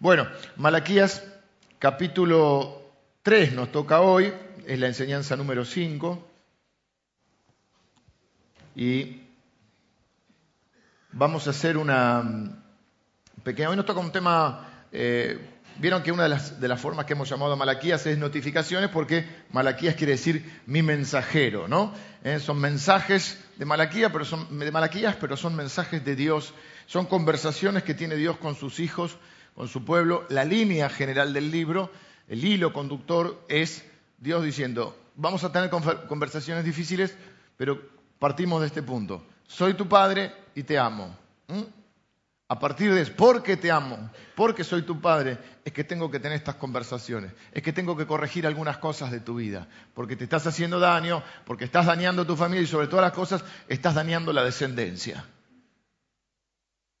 [0.00, 1.24] Bueno, Malaquías
[1.80, 2.80] capítulo
[3.22, 4.32] 3 nos toca hoy,
[4.64, 6.24] es la enseñanza número 5.
[8.76, 9.22] Y
[11.10, 12.62] vamos a hacer una
[13.42, 13.70] pequeña...
[13.70, 14.84] Hoy nos toca un tema...
[14.92, 19.24] eh, Vieron que una de las, formas que hemos llamado a Malaquías es notificaciones porque
[19.50, 21.92] Malaquías quiere decir mi mensajero, ¿no?
[22.24, 26.52] Eh, son mensajes de de Malaquías, pero son mensajes de Dios,
[26.86, 29.18] son conversaciones que tiene Dios con sus hijos,
[29.58, 30.24] con su pueblo.
[30.28, 31.90] La línea general del libro,
[32.28, 33.84] el hilo conductor es
[34.16, 37.16] Dios diciendo, vamos a tener conver- conversaciones difíciles,
[37.56, 37.82] pero
[38.20, 39.26] partimos de este punto.
[39.48, 41.12] Soy tu padre y te amo.
[42.46, 46.20] A partir de eso, porque te amo, porque soy tu padre, es que tengo que
[46.20, 50.22] tener estas conversaciones, es que tengo que corregir algunas cosas de tu vida, porque te
[50.22, 53.96] estás haciendo daño, porque estás dañando a tu familia y sobre todas las cosas estás
[53.96, 55.24] dañando la descendencia.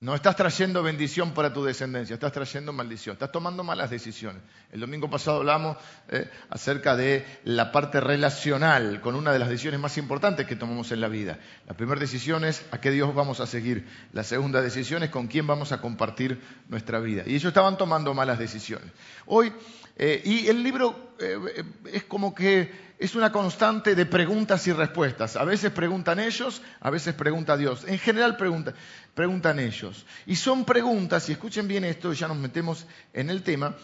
[0.00, 4.40] No estás trayendo bendición para tu descendencia, estás trayendo maldición, estás tomando malas decisiones.
[4.70, 5.76] El domingo pasado hablamos
[6.08, 10.92] eh, acerca de la parte relacional con una de las decisiones más importantes que tomamos
[10.92, 11.40] en la vida.
[11.66, 13.88] La primera decisión es a qué Dios vamos a seguir.
[14.12, 17.24] La segunda decisión es con quién vamos a compartir nuestra vida.
[17.26, 18.92] Y ellos estaban tomando malas decisiones.
[19.26, 19.52] Hoy,
[19.98, 24.72] eh, y el libro eh, eh, es como que es una constante de preguntas y
[24.72, 25.36] respuestas.
[25.36, 27.84] A veces preguntan ellos, a veces pregunta Dios.
[27.86, 28.74] En general pregunta-
[29.14, 30.06] preguntan ellos.
[30.26, 33.76] Y son preguntas, y escuchen bien esto, ya nos metemos en el tema.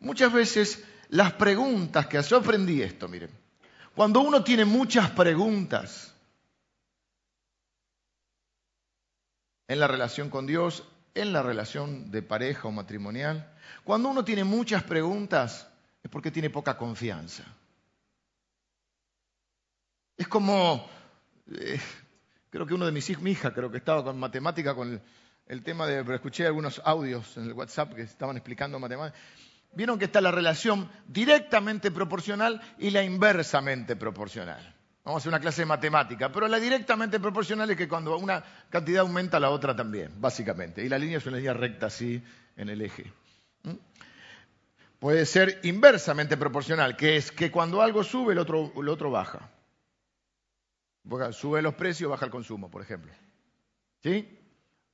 [0.00, 3.30] Muchas veces las preguntas que yo aprendí esto, miren.
[3.94, 6.14] Cuando uno tiene muchas preguntas
[9.66, 13.52] en la relación con Dios, en la relación de pareja o matrimonial,
[13.84, 15.68] cuando uno tiene muchas preguntas
[16.02, 17.44] es porque tiene poca confianza.
[20.16, 20.88] Es como,
[21.52, 21.80] eh,
[22.50, 25.00] creo que uno de mis hijos, mi hija, creo que estaba con matemática, con el,
[25.46, 29.20] el tema de, pero escuché algunos audios en el WhatsApp que estaban explicando matemáticas.
[29.72, 34.74] Vieron que está la relación directamente proporcional y la inversamente proporcional.
[35.04, 38.44] Vamos a hacer una clase de matemática, pero la directamente proporcional es que cuando una
[38.68, 40.84] cantidad aumenta, la otra también, básicamente.
[40.84, 42.22] Y la línea es una línea recta así
[42.56, 43.10] en el eje.
[43.62, 43.74] ¿Mm?
[44.98, 49.10] Puede ser inversamente proporcional, que es que cuando algo sube, el otro.
[49.10, 49.50] Baja-
[51.32, 53.12] Sube los precios, baja el consumo, por ejemplo.
[54.02, 54.38] ¿Sí?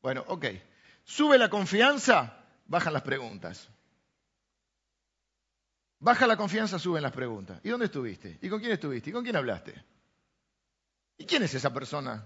[0.03, 0.47] Bueno, ok.
[1.05, 3.69] Sube la confianza, bajan las preguntas.
[5.99, 7.61] Baja la confianza, suben las preguntas.
[7.63, 8.39] ¿Y dónde estuviste?
[8.43, 9.11] ¿Y con quién estuviste?
[9.11, 9.75] ¿Y con quién hablaste?
[11.17, 12.25] ¿Y quién es esa persona?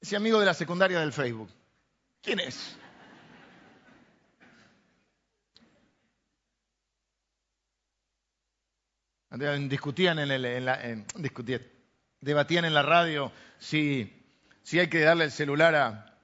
[0.00, 1.50] Ese amigo de la secundaria del Facebook.
[2.22, 2.76] ¿Quién es?
[9.30, 10.78] Discutían en, la,
[12.20, 14.12] debatían en la radio si,
[14.62, 16.18] si hay que darle el celular a,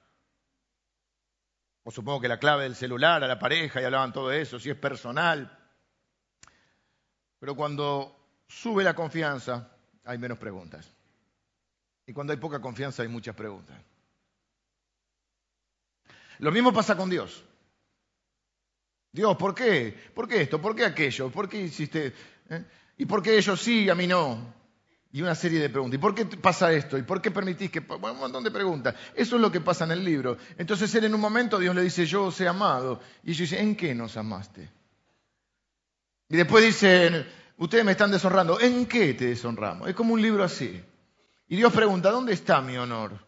[1.83, 4.69] o supongo que la clave del celular a la pareja y hablaban todo eso, si
[4.69, 5.57] es personal.
[7.39, 9.71] Pero cuando sube la confianza,
[10.03, 10.93] hay menos preguntas.
[12.05, 13.77] Y cuando hay poca confianza, hay muchas preguntas.
[16.39, 17.41] Lo mismo pasa con Dios.
[19.13, 19.97] Dios, ¿por qué?
[20.13, 20.61] ¿Por qué esto?
[20.61, 21.31] ¿Por qué aquello?
[21.31, 22.13] ¿Por qué hiciste?
[22.49, 22.65] eh?
[22.97, 24.53] ¿Y por qué ellos sí y a mí no?
[25.11, 25.97] Y una serie de preguntas.
[25.97, 26.97] ¿Y por qué pasa esto?
[26.97, 27.79] ¿Y por qué permitís que.?
[27.79, 28.95] Bueno, un montón de preguntas.
[29.15, 30.37] Eso es lo que pasa en el libro.
[30.57, 32.99] Entonces él en un momento Dios le dice, Yo os he amado.
[33.23, 34.69] Y ellos dicen, ¿en qué nos amaste?
[36.29, 37.25] Y después dicen,
[37.57, 38.59] Ustedes me están deshonrando.
[38.59, 39.89] ¿En qué te deshonramos?
[39.89, 40.83] Es como un libro así.
[41.47, 43.25] Y Dios pregunta, ¿dónde está mi honor?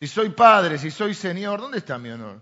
[0.00, 2.40] Si soy padre, si soy señor, ¿dónde está mi honor?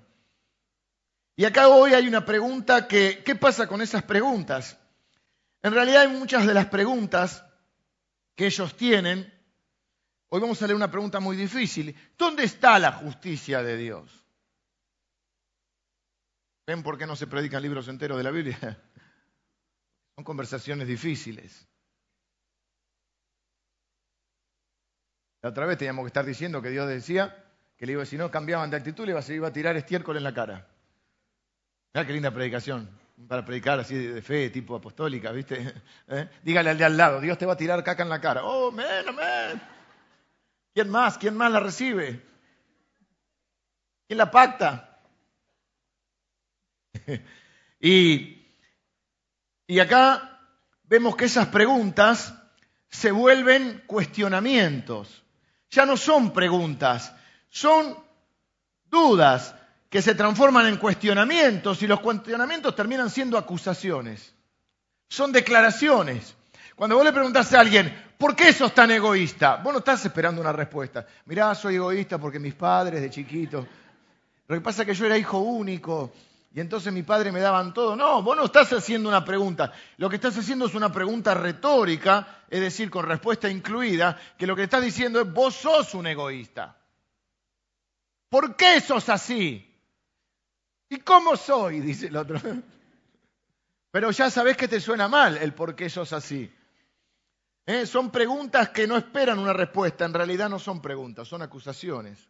[1.37, 4.79] Y acá hoy hay una pregunta que, ¿qué pasa con esas preguntas?
[5.65, 7.43] En realidad hay muchas de las preguntas
[8.37, 9.33] que ellos tienen.
[10.29, 11.97] Hoy vamos a leer una pregunta muy difícil.
[12.19, 14.27] ¿Dónde está la justicia de Dios?
[16.67, 18.59] ¿Ven por qué no se predican libros enteros de la Biblia?
[20.17, 21.67] Son conversaciones difíciles.
[25.41, 27.43] La otra vez teníamos que estar diciendo que Dios decía
[27.79, 30.69] que si no cambiaban de actitud, le iba a tirar estiércol en la cara.
[31.95, 32.91] Mirá qué linda predicación,
[33.29, 35.75] para predicar así de fe, tipo apostólica, ¿viste?
[36.09, 36.29] ¿Eh?
[36.43, 38.45] Dígale al de al lado, Dios te va a tirar caca en la cara.
[38.45, 39.63] Oh, men, amén.
[40.73, 41.19] ¿Quién más?
[41.19, 42.21] ¿Quién más la recibe?
[44.07, 45.01] ¿Quién la pacta?
[47.81, 48.45] y,
[49.67, 50.41] y acá
[50.85, 52.35] vemos que esas preguntas
[52.89, 55.23] se vuelven cuestionamientos.
[55.71, 57.15] Ya no son preguntas,
[57.49, 57.97] son
[58.85, 59.55] dudas
[59.95, 64.35] que se transforman en cuestionamientos y los cuestionamientos terminan siendo acusaciones.
[65.09, 66.35] Son declaraciones.
[66.75, 69.55] Cuando vos le preguntás a alguien, ¿por qué sos tan egoísta?
[69.63, 71.07] Vos no estás esperando una respuesta.
[71.27, 73.65] Mirá, soy egoísta porque mis padres de chiquitos.
[74.49, 76.13] Lo que pasa es que yo era hijo único
[76.53, 77.95] y entonces mi padre me daban todo.
[77.95, 79.73] No, vos no estás haciendo una pregunta.
[79.99, 84.57] Lo que estás haciendo es una pregunta retórica, es decir, con respuesta incluida, que lo
[84.57, 86.79] que estás diciendo es vos sos un egoísta.
[88.29, 89.71] ¿Por qué sos así?
[90.89, 91.81] ¿Y cómo soy?
[91.81, 92.41] Dice el otro.
[93.91, 96.53] Pero ya sabés que te suena mal el por qué sos así.
[97.67, 97.87] ¿Eh?
[97.87, 102.29] Son preguntas que no esperan una respuesta, en realidad no son preguntas, son acusaciones.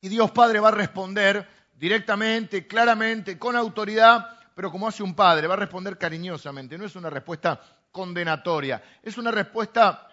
[0.00, 5.46] Y Dios Padre va a responder directamente, claramente, con autoridad, pero como hace un padre,
[5.46, 6.76] va a responder cariñosamente.
[6.76, 7.60] No es una respuesta
[7.90, 10.08] condenatoria, es una respuesta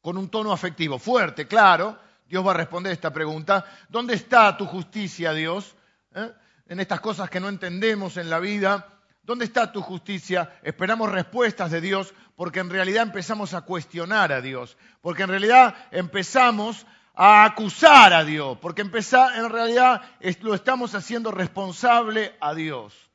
[0.00, 1.98] con un tono afectivo, fuerte, claro.
[2.30, 3.64] Dios va a responder esta pregunta.
[3.88, 5.74] ¿Dónde está tu justicia, Dios?
[6.14, 6.30] ¿Eh?
[6.68, 8.86] En estas cosas que no entendemos en la vida.
[9.24, 10.60] ¿Dónde está tu justicia?
[10.62, 15.74] Esperamos respuestas de Dios porque en realidad empezamos a cuestionar a Dios, porque en realidad
[15.90, 20.00] empezamos a acusar a Dios, porque empezar, en realidad
[20.42, 23.10] lo estamos haciendo responsable a Dios.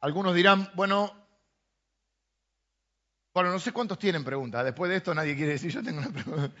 [0.00, 1.21] Algunos dirán, bueno,
[3.34, 4.64] bueno, no sé cuántos tienen preguntas.
[4.64, 6.52] Después de esto nadie quiere decir, yo tengo una pregunta.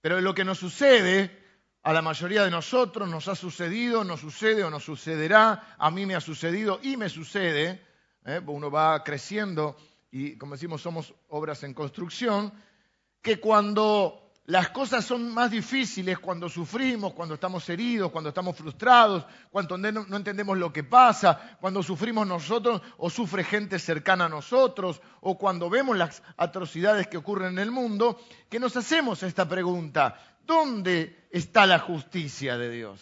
[0.00, 1.44] Pero lo que nos sucede
[1.82, 6.06] a la mayoría de nosotros, nos ha sucedido, nos sucede o nos sucederá, a mí
[6.06, 7.82] me ha sucedido y me sucede,
[8.24, 8.40] ¿eh?
[8.46, 9.76] uno va creciendo
[10.10, 12.52] y como decimos somos obras en construcción,
[13.20, 19.24] que cuando las cosas son más difíciles, cuando sufrimos, cuando estamos heridos, cuando estamos frustrados,
[19.50, 25.00] cuando no entendemos lo que pasa, cuando sufrimos nosotros o sufre gente cercana a nosotros,
[25.22, 28.20] o cuando vemos las atrocidades que ocurren en el mundo,
[28.50, 33.00] que nos hacemos esta pregunta, ¿dónde está la justicia de Dios?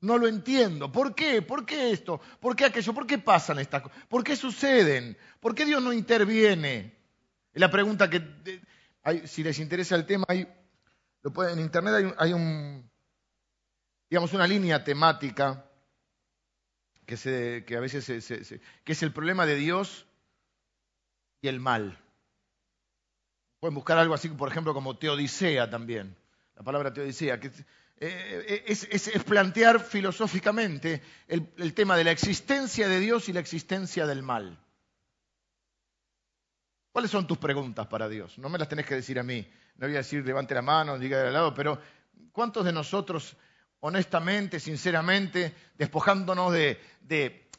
[0.00, 0.90] No lo entiendo.
[0.90, 1.40] ¿Por qué?
[1.40, 2.20] ¿Por qué esto?
[2.40, 2.92] ¿Por qué aquello?
[2.92, 3.98] ¿Por qué pasan estas cosas?
[4.08, 5.16] ¿Por qué suceden?
[5.38, 6.96] ¿Por qué Dios no interviene?
[7.52, 8.20] Es la pregunta que,
[9.24, 10.48] si les interesa el tema, hay,
[11.22, 12.90] lo en internet hay, un,
[14.10, 15.64] digamos, una línea temática
[17.04, 20.06] que, se, que a veces se, que es el problema de Dios
[21.40, 21.98] y el mal.
[23.60, 26.16] Pueden buscar algo así, por ejemplo, como teodicea también.
[26.56, 27.50] La palabra teodicea, que
[27.98, 34.22] eh, es, plantear filosóficamente el, tema de la existencia de Dios y la existencia del
[34.22, 34.58] mal.
[36.96, 38.38] ¿Cuáles son tus preguntas para Dios?
[38.38, 39.46] No me las tenés que decir a mí.
[39.76, 41.78] No voy a decir levante la mano, diga de al lado, pero
[42.32, 43.36] ¿cuántos de nosotros,
[43.80, 47.50] honestamente, sinceramente, despojándonos de, de,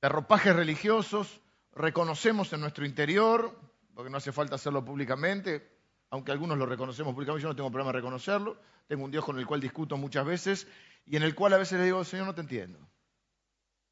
[0.00, 1.40] de ropajes religiosos,
[1.72, 3.58] reconocemos en nuestro interior,
[3.92, 5.68] porque no hace falta hacerlo públicamente,
[6.10, 8.56] aunque algunos lo reconocemos públicamente, yo no tengo problema en reconocerlo,
[8.86, 10.68] tengo un Dios con el cual discuto muchas veces
[11.06, 12.78] y en el cual a veces le digo, Señor, no te entiendo.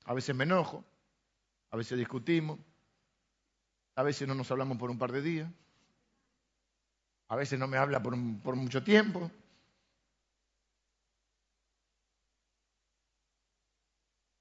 [0.05, 0.85] A veces me enojo,
[1.73, 2.61] a veces discutimos,
[3.99, 5.51] a veces no nos hablamos por un par de días,
[7.27, 9.29] a veces no me habla por, mucho tiempo.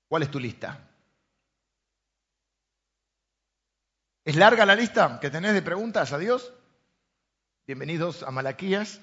[0.07, 0.88] ¿Cuál es tu lista?
[4.25, 6.54] ¿Es larga la lista que tenés de preguntas a Dios?
[7.65, 9.01] Bienvenidos a Malaquías,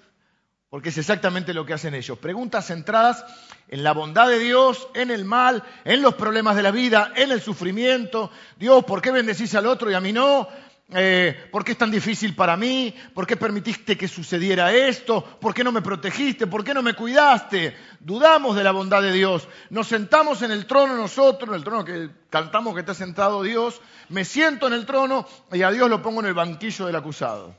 [0.70, 2.18] porque es exactamente lo que hacen ellos.
[2.18, 3.24] Preguntas centradas
[3.68, 7.30] en la bondad de Dios, en el mal, en los problemas de la vida, en
[7.30, 8.30] el sufrimiento.
[8.58, 10.48] Dios, ¿por qué bendecís al otro y a mí no?
[10.90, 12.94] Eh, ¿Por qué es tan difícil para mí?
[13.14, 15.24] ¿Por qué permitiste que sucediera esto?
[15.40, 16.46] ¿Por qué no me protegiste?
[16.46, 17.74] ¿Por qué no me cuidaste?
[18.00, 19.48] Dudamos de la bondad de Dios.
[19.70, 23.80] Nos sentamos en el trono nosotros, en el trono que cantamos que está sentado Dios.
[24.10, 27.56] Me siento en el trono y a Dios lo pongo en el banquillo del acusado.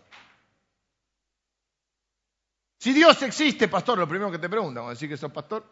[2.77, 5.65] Si Dios existe, pastor, lo primero que te preguntan, vamos a decir que sos pastor.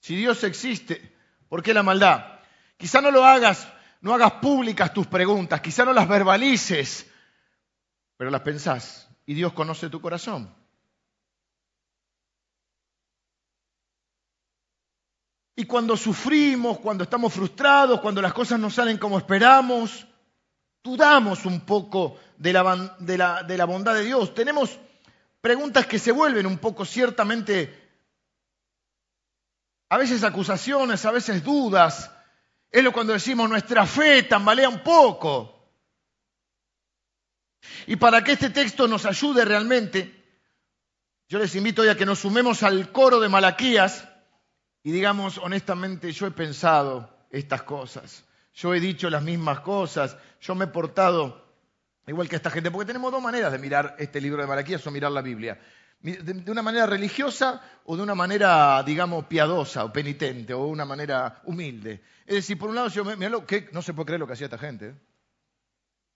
[0.00, 1.14] Si Dios existe,
[1.48, 2.40] ¿por qué la maldad?
[2.76, 3.68] Quizá no lo hagas,
[4.00, 7.06] no hagas públicas tus preguntas, quizá no las verbalices,
[8.16, 10.54] pero las pensás y Dios conoce tu corazón.
[15.60, 20.06] Y cuando sufrimos, cuando estamos frustrados, cuando las cosas no salen como esperamos,
[20.82, 24.32] dudamos un poco de la, bondad de Dios.
[24.34, 24.78] Tenemos
[25.40, 27.88] preguntas que se vuelven un poco ciertamente,
[29.88, 32.10] a veces acusaciones, a veces dudas.
[32.70, 35.60] Es lo cuando decimos nuestra fe tambalea un poco.
[37.86, 40.20] Y para que este texto nos ayude realmente,
[41.28, 44.06] yo les invito hoy a que nos sumemos al coro de Malaquías
[44.82, 50.54] y digamos honestamente, yo he pensado estas cosas, yo he dicho las mismas cosas, yo
[50.54, 51.39] me he portado
[52.10, 54.90] igual que esta gente, porque tenemos dos maneras de mirar este libro de Malaquías o
[54.90, 55.58] mirar la Biblia.
[56.00, 61.40] De una manera religiosa o de una manera, digamos, piadosa o penitente o una manera
[61.44, 62.02] humilde.
[62.26, 64.32] Es decir, por un lado, yo, mira lo que, no se puede creer lo que
[64.32, 64.88] hacía esta gente.
[64.88, 64.94] ¿eh?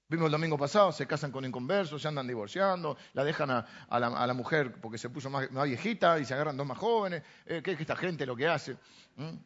[0.08, 4.34] Vimos el domingo pasado, se casan con inconversos, se andan divorciando, la dejan a, la,
[4.34, 7.22] mujer porque se puso más, viejita y se agarran dos más jóvenes.
[7.46, 8.76] Eh, ¿Qué es esta gente lo que hace?
[9.16, 9.36] ¿Mm?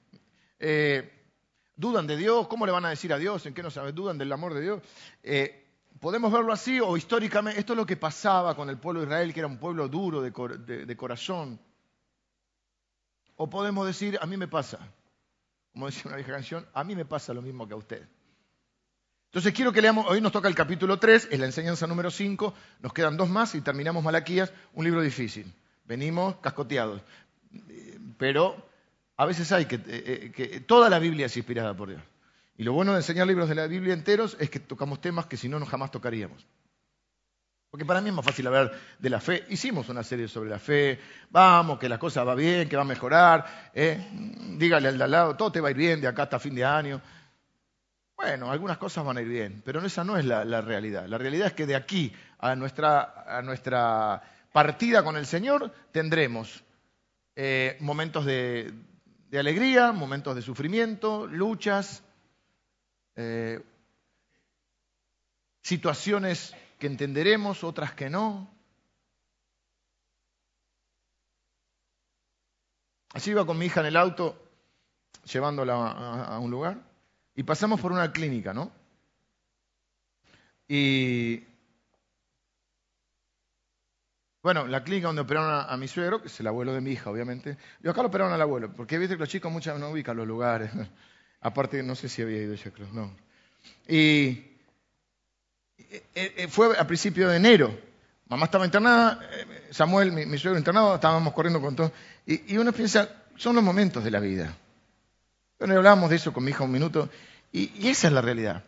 [0.61, 1.13] Eh,
[1.77, 3.45] dudan de Dios, ¿cómo le van a decir a Dios?
[3.45, 3.95] ¿En qué no saben?
[3.95, 4.83] Dudan del amor de Dios.
[6.01, 9.33] Podemos verlo así o históricamente, esto es lo que pasaba con el pueblo de Israel,
[9.33, 11.61] que era un pueblo duro de corazón.
[13.37, 14.79] O podemos decir, a mí me pasa,
[15.73, 18.09] como decía una vieja canción, a mí me pasa lo mismo que a usted.
[19.27, 22.55] Entonces quiero que leamos, hoy nos toca el capítulo 3, es la enseñanza número 5,
[22.81, 25.53] nos quedan dos más y terminamos Malaquías, un libro difícil.
[25.85, 27.03] Venimos cascoteados,
[28.17, 28.57] pero
[29.17, 32.03] a veces hay eh, eh, que, toda la Biblia es inspirada por Dios.
[32.59, 35.39] Y lo bueno de enseñar libros de la Biblia enteros es que tocamos temas que
[35.39, 36.47] si no, no jamás tocaríamos.
[37.71, 39.45] Porque para mí es más fácil hablar de la fe.
[39.49, 40.99] Hicimos una serie sobre la fe.
[41.31, 43.71] Vamos, que la cosa va bien, que va a mejorar.
[43.73, 44.09] ¿eh?
[44.59, 46.55] Dígale al de al lado, todo te va a ir bien de acá hasta fin
[46.55, 47.01] de año.
[48.17, 51.07] Bueno, algunas cosas van a ir bien, pero esa no es la, realidad.
[51.07, 54.21] La realidad es que de aquí a nuestra, a nuestra
[54.53, 56.65] partida con el Señor tendremos
[57.37, 58.75] eh, momentos de,
[59.33, 62.03] alegría, momentos de sufrimiento, luchas,
[63.21, 63.61] eh,
[65.61, 68.49] situaciones que entenderemos, otras que no.
[73.13, 74.41] Así iba con mi hija en el auto,
[75.25, 75.75] llevándola
[76.27, 76.79] a un lugar.
[77.35, 78.71] Y pasamos por una clínica, ¿no?
[80.69, 81.43] Y
[84.43, 87.11] bueno, la clínica donde operaron a, mi suegro, que es el abuelo de mi hija,
[87.11, 87.59] obviamente.
[87.81, 90.27] Yo acá lo operaron al abuelo, porque viste que los chicos muchas no ubican los
[90.27, 90.71] lugares.
[91.41, 93.13] Aparte, no sé si había ido yo, creo, no.
[93.87, 94.49] Y
[95.91, 97.79] eh, eh, fue a principio de enero.
[98.29, 101.93] Mamá estaba internada, eh, Samuel, mi, suegro internado, estábamos corriendo con todo.
[102.27, 104.55] Y, uno piensa, son los momentos de la vida.
[105.59, 107.09] Bueno, hablábamos de eso con mi hija un minuto,
[107.53, 108.63] y, esa es la realidad.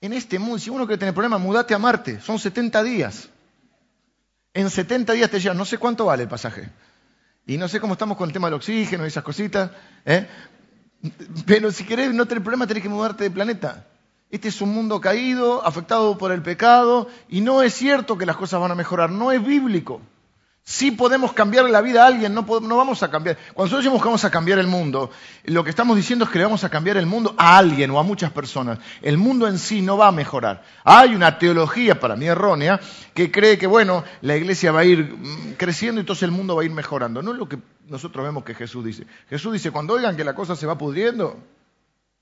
[0.00, 2.20] En este mundo, si uno quiere tener problemas, mudate a Marte.
[2.20, 3.30] Son 70 días.
[4.52, 6.68] En 70 días te llevan, no sé cuánto vale el pasaje.
[7.46, 9.70] Y no sé cómo estamos con el tema del oxígeno y esas cositas.
[10.04, 10.28] ¿eh?
[11.46, 13.86] Pero si querés no tener problemas, tenés que mudarte de planeta.
[14.30, 18.36] Este es un mundo caído, afectado por el pecado, y no es cierto que las
[18.36, 20.00] cosas van a mejorar, no es bíblico.
[20.66, 23.36] Sí podemos cambiar la vida a alguien, no, vamos a cambiar.
[23.52, 25.10] Cuando nosotros decimos que vamos a cambiar el mundo,
[25.44, 27.98] lo que estamos diciendo es que le vamos a cambiar el mundo a alguien o
[27.98, 28.78] a muchas personas.
[29.02, 30.64] El mundo en sí no va a mejorar.
[30.82, 32.80] Hay una teología, para mí errónea,
[33.12, 36.56] que cree que, bueno, la iglesia va a ir mm, creciendo y entonces el mundo
[36.56, 37.20] va a ir mejorando.
[37.20, 39.06] No es lo que nosotros vemos que Jesús dice.
[39.28, 41.36] Jesús dice, cuando oigan que la cosa se va pudriendo,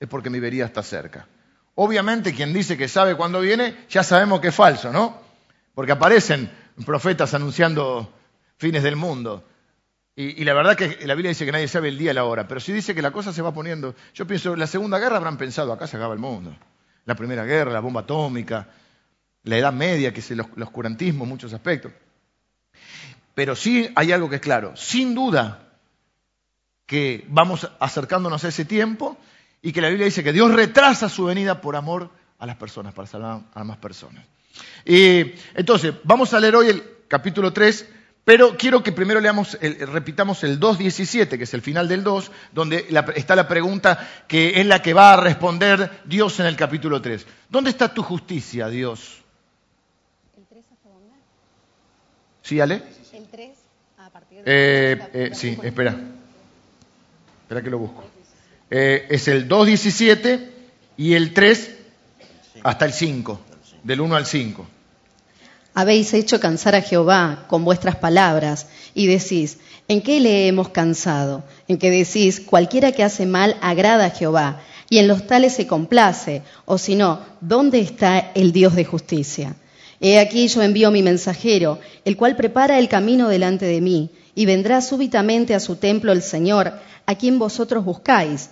[0.01, 1.27] es porque mi vería está cerca.
[1.75, 5.17] Obviamente quien dice que sabe cuándo viene, ya sabemos que es falso, ¿no?
[5.73, 6.51] Porque aparecen
[6.85, 8.11] profetas anunciando
[8.63, 9.43] fines del mundo.
[10.15, 12.47] Y, la verdad que la Biblia dice que nadie sabe el día y la hora,
[12.47, 13.93] pero sí dice que la cosa se va poniendo.
[14.13, 16.55] Yo pienso, la Segunda Guerra habrán pensado, acá se acaba el mundo.
[17.05, 18.69] La Primera Guerra, la bomba atómica,
[19.43, 21.91] la Edad Media, que es el, oscurantismo en muchos aspectos.
[23.35, 25.73] Pero sí hay algo que es claro, sin duda
[26.85, 29.17] que vamos acercándonos a ese tiempo
[29.61, 32.93] y que la Biblia dice que Dios retrasa su venida por amor a las personas,
[32.93, 34.23] para salvar a más personas.
[34.85, 37.89] Y entonces, vamos a leer hoy el capítulo 3,
[38.25, 42.85] pero quiero que primero leamos, repitamos el 2.17, que es el final del 2, donde
[43.15, 47.25] está la pregunta que es la que va a responder Dios en el capítulo 3.
[47.49, 49.17] ¿Dónde está tu justicia, Dios?
[50.37, 51.15] ¿El 3 hasta dónde?
[52.41, 52.81] ¿Sí, Ale?
[53.11, 53.57] El 3
[53.97, 54.43] a partir de...
[54.45, 55.93] Eh, eh, sí, espera.
[57.41, 58.05] Espera que lo busco.
[58.69, 60.49] Eh, es el 2.17
[60.95, 61.77] y el 3
[62.63, 63.41] hasta el 5,
[63.83, 64.67] del 1 al 5.
[65.75, 71.43] Habéis hecho cansar a Jehová con vuestras palabras y decís, ¿en qué le hemos cansado?
[71.67, 75.65] En que decís, cualquiera que hace mal agrada a Jehová y en los tales se
[75.65, 79.55] complace, o si no, ¿dónde está el Dios de justicia?
[79.99, 84.45] He aquí yo envío mi mensajero, el cual prepara el camino delante de mí, y
[84.45, 86.73] vendrá súbitamente a su templo el Señor,
[87.07, 88.49] a quien vosotros buscáis,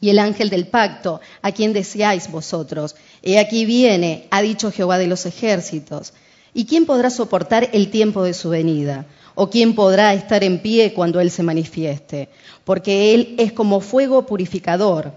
[0.00, 2.96] y el ángel del pacto, a quien deseáis vosotros.
[3.22, 6.12] He aquí viene, ha dicho Jehová de los ejércitos.
[6.54, 9.06] ¿Y quién podrá soportar el tiempo de su venida?
[9.34, 12.28] ¿O quién podrá estar en pie cuando Él se manifieste?
[12.64, 15.12] Porque Él es como fuego purificador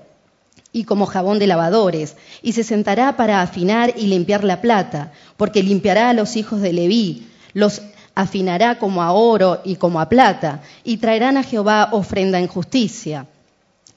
[0.74, 5.63] y como jabón de lavadores, y se sentará para afinar y limpiar la plata, porque
[5.63, 7.82] limpiará a los hijos de Leví, los
[8.13, 13.27] afinará como a oro y como a plata, y traerán a Jehová ofrenda en justicia.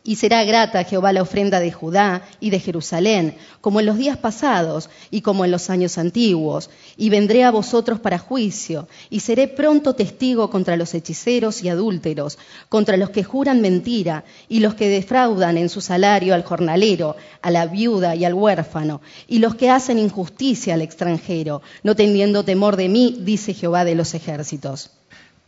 [0.03, 3.99] Y será grata a Jehová la ofrenda de Judá y de Jerusalén, como en los
[3.99, 6.71] días pasados y como en los años antiguos.
[6.97, 12.39] Y vendré a vosotros para juicio, y seré pronto testigo contra los hechiceros y adúlteros,
[12.71, 17.51] contra los que juran mentira, y los que defraudan en su salario al jornalero, a
[17.51, 22.77] la viuda y al huérfano, y los que hacen injusticia al extranjero, no teniendo temor
[22.77, 24.91] de mí, dice Jehová de los ejércitos.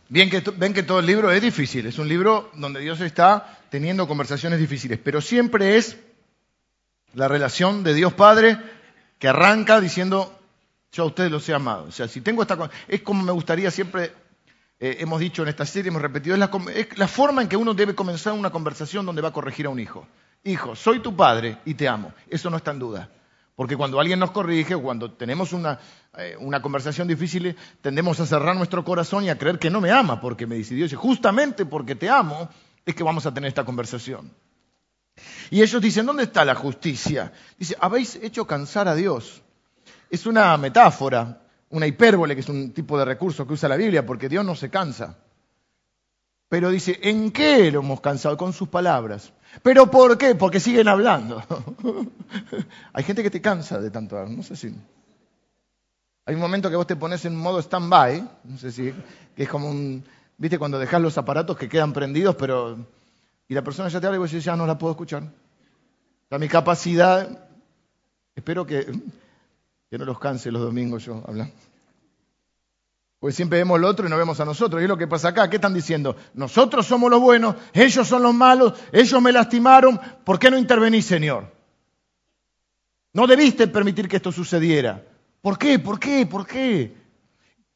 [0.09, 3.59] Bien que, ven que todo el libro es difícil, es un libro donde Dios está
[3.69, 5.97] teniendo conversaciones difíciles, pero siempre es
[7.13, 8.57] la relación de Dios Padre
[9.17, 10.37] que arranca diciendo,
[10.91, 11.85] yo a ustedes los he amado.
[11.85, 12.69] O sea, si tengo esta...
[12.87, 14.11] Es como me gustaría siempre,
[14.79, 17.57] eh, hemos dicho en esta serie, hemos repetido, es la, es la forma en que
[17.57, 20.07] uno debe comenzar una conversación donde va a corregir a un hijo.
[20.43, 22.13] Hijo, soy tu padre y te amo.
[22.29, 23.09] Eso no está en duda.
[23.55, 25.79] Porque cuando alguien nos corrige o cuando tenemos una,
[26.17, 29.91] eh, una, conversación difícil, tendemos a cerrar nuestro corazón y a creer que no me
[29.91, 30.85] ama porque me decidió.
[30.85, 32.49] Y justamente porque te amo
[32.85, 34.31] es que vamos a tener esta conversación.
[35.51, 37.31] Y ellos dicen, ¿dónde está la justicia?
[37.57, 39.43] Dice, habéis hecho cansar a Dios.
[40.09, 44.05] Es una metáfora, una hipérbole, que es un tipo de recurso que usa la Biblia,
[44.05, 45.17] porque Dios no se cansa.
[46.53, 48.37] Pero dice, ¿en qué lo hemos cansado?
[48.37, 49.33] Con sus palabras.
[49.63, 50.35] ¿Pero por qué?
[50.35, 51.41] Porque siguen hablando.
[52.93, 54.71] Hay gente que te cansa de tanto hablar, no sé si.
[56.27, 58.93] Hay un momento que vos te pones en modo stand-by, no sé si,
[59.35, 60.03] que es como un,
[60.37, 62.77] viste, cuando dejas los aparatos que quedan prendidos, pero,
[63.47, 65.23] y la persona ya te habla y vos decís, ya no la puedo escuchar.
[66.29, 67.49] O mi capacidad,
[68.35, 68.85] espero que,
[69.89, 71.55] que no los canse los domingos yo hablando.
[73.23, 74.81] Porque siempre vemos lo otro y no vemos a nosotros.
[74.81, 75.49] Y es lo que pasa acá.
[75.49, 76.17] ¿Qué están diciendo?
[76.33, 79.97] Nosotros somos los buenos, ellos son los malos, ellos me lastimaron.
[80.25, 81.49] ¿Por qué no intervenís, Señor?
[83.13, 85.05] No debiste permitir que esto sucediera.
[85.41, 85.79] ¿Por qué?
[85.79, 86.25] ¿Por qué?
[86.25, 86.97] ¿Por qué?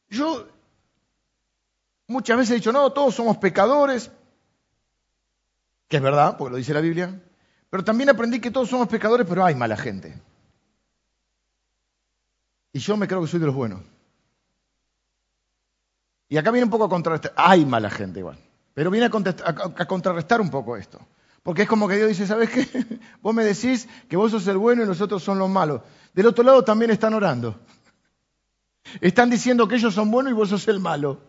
[0.10, 0.50] Yo
[2.08, 4.12] muchas veces he dicho, no, todos somos pecadores.
[5.88, 7.22] Que es verdad, porque lo dice la Biblia.
[7.70, 10.14] Pero también aprendí que todos somos pecadores, pero hay mala gente.
[12.74, 13.80] Y yo me creo que soy de los buenos.
[16.30, 17.34] Y acá viene un poco a contrarrestar.
[17.36, 18.38] Hay mala gente igual.
[18.74, 19.10] Pero viene a,
[19.88, 21.00] contrarrestar un poco esto.
[21.42, 23.00] Porque es como que Dios dice, ¿sabes qué?
[23.22, 25.82] Vos me decís que vos sos el bueno y nosotros son los malos.
[26.14, 27.60] Del otro lado también están orando.
[29.02, 31.22] Están diciendo que ellos son buenos y vos sos el malo.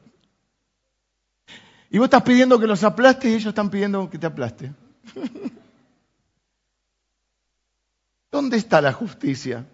[1.90, 4.72] Y vos estás pidiendo que los aplastes y ellos están pidiendo que te aplaste.
[8.30, 9.64] ¿Dónde está la justicia?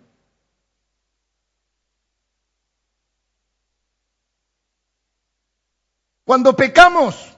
[6.24, 7.36] Cuando pecamos,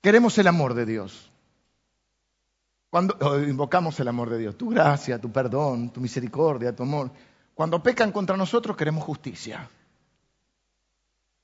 [0.00, 1.30] queremos el amor de Dios.
[2.90, 7.10] Cuando invocamos el amor de Dios, tu gracia, tu perdón, tu misericordia, tu amor.
[7.54, 9.68] Cuando pecan contra nosotros, queremos justicia.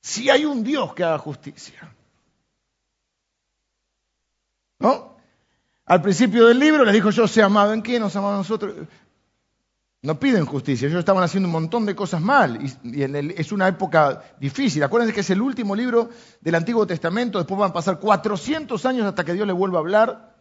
[0.00, 1.94] Si hay un Dios que haga justicia.
[4.78, 5.16] ¿No?
[5.87, 8.74] Al principio del libro les dijo yo, sé amado en quién nos amamos nosotros.
[10.04, 13.02] No piden justicia, ellos estaban haciendo un montón de cosas mal y,
[13.40, 14.82] es una época difícil.
[14.82, 16.10] Acuérdense que es el último libro
[16.42, 19.80] del Antiguo Testamento, después van a pasar 400 años hasta que Dios le vuelva a
[19.80, 20.34] hablar.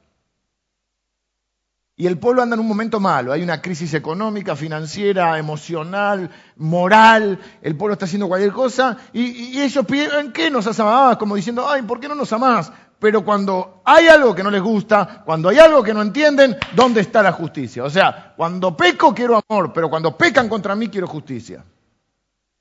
[1.95, 7.39] Y el pueblo anda en un momento malo, hay una crisis económica, financiera, emocional, moral,
[7.62, 11.17] el pueblo está haciendo cualquier cosa y, ellos piden, ¿qué nos amado?
[11.17, 12.69] Como diciendo, ay, ¿por qué no nos amás?
[13.04, 17.02] Pero cuando hay algo que no les gusta, cuando hay algo que no entienden, ¿dónde
[17.02, 17.84] está la justicia?
[17.84, 21.66] O sea, cuando peco quiero amor, pero cuando pecan contra mí quiero justicia.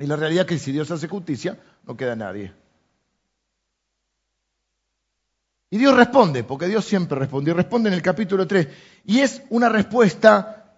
[0.01, 2.53] Y la realidad es que si Dios hace justicia, no queda nadie.
[5.71, 8.67] Y Dios responde, porque Dios siempre responde, y responde en el capítulo 3.
[9.05, 10.75] Y es una respuesta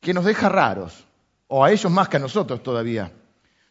[0.00, 1.04] que nos deja raros,
[1.48, 3.12] o a ellos más que a nosotros todavía.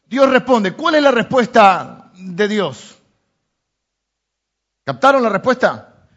[0.06, 3.01] Dios responde, ¿cuál es la respuesta de Dios?
[4.84, 6.08] ¿Captaron la respuesta?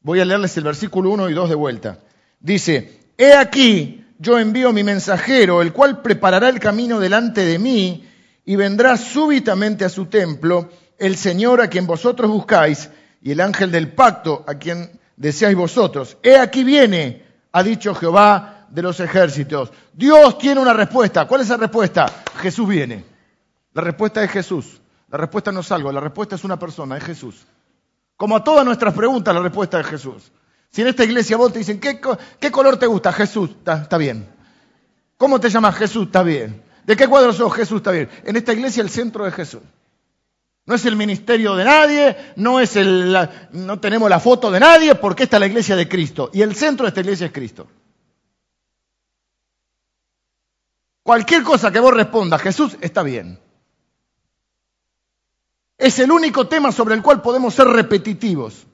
[0.00, 1.98] Voy a leerles el versículo 1 y 2 de vuelta.
[2.40, 8.06] Dice, he aquí, yo envío mi mensajero, el cual preparará el camino delante de mí,
[8.44, 12.90] y vendrá súbitamente a su templo el Señor a quien vosotros buscáis,
[13.22, 16.18] y el ángel del pacto a quien deseáis vosotros.
[16.22, 19.72] He aquí viene, ha dicho Jehová de los ejércitos.
[19.92, 21.26] Dios tiene una respuesta.
[21.26, 22.12] ¿Cuál es la respuesta?
[22.36, 23.04] Jesús viene.
[23.72, 24.80] La respuesta es Jesús.
[25.10, 27.46] La respuesta no es algo, la respuesta es una persona, es Jesús.
[28.22, 30.30] Como a todas nuestras preguntas, la respuesta es Jesús.
[30.70, 31.98] Si en esta iglesia vos te dicen, ¿qué,
[32.52, 33.12] color te gusta?
[33.12, 34.28] Jesús, está, bien.
[35.16, 35.74] ¿Cómo te llamas?
[35.74, 36.62] Jesús, está bien.
[36.84, 37.52] ¿De qué cuadro sos?
[37.52, 38.08] Jesús, está bien.
[38.22, 39.62] En esta iglesia el centro es Jesús.
[40.66, 44.94] No es el ministerio de nadie, no, es el, no tenemos la foto de nadie,
[44.94, 46.30] porque esta es la iglesia de Cristo.
[46.32, 47.66] Y el centro de esta iglesia es Cristo.
[51.02, 53.40] Cualquier cosa que vos respondas, Jesús, está bien.
[55.82, 58.68] Es el único tema sobre el cual podemos ser repetitivos.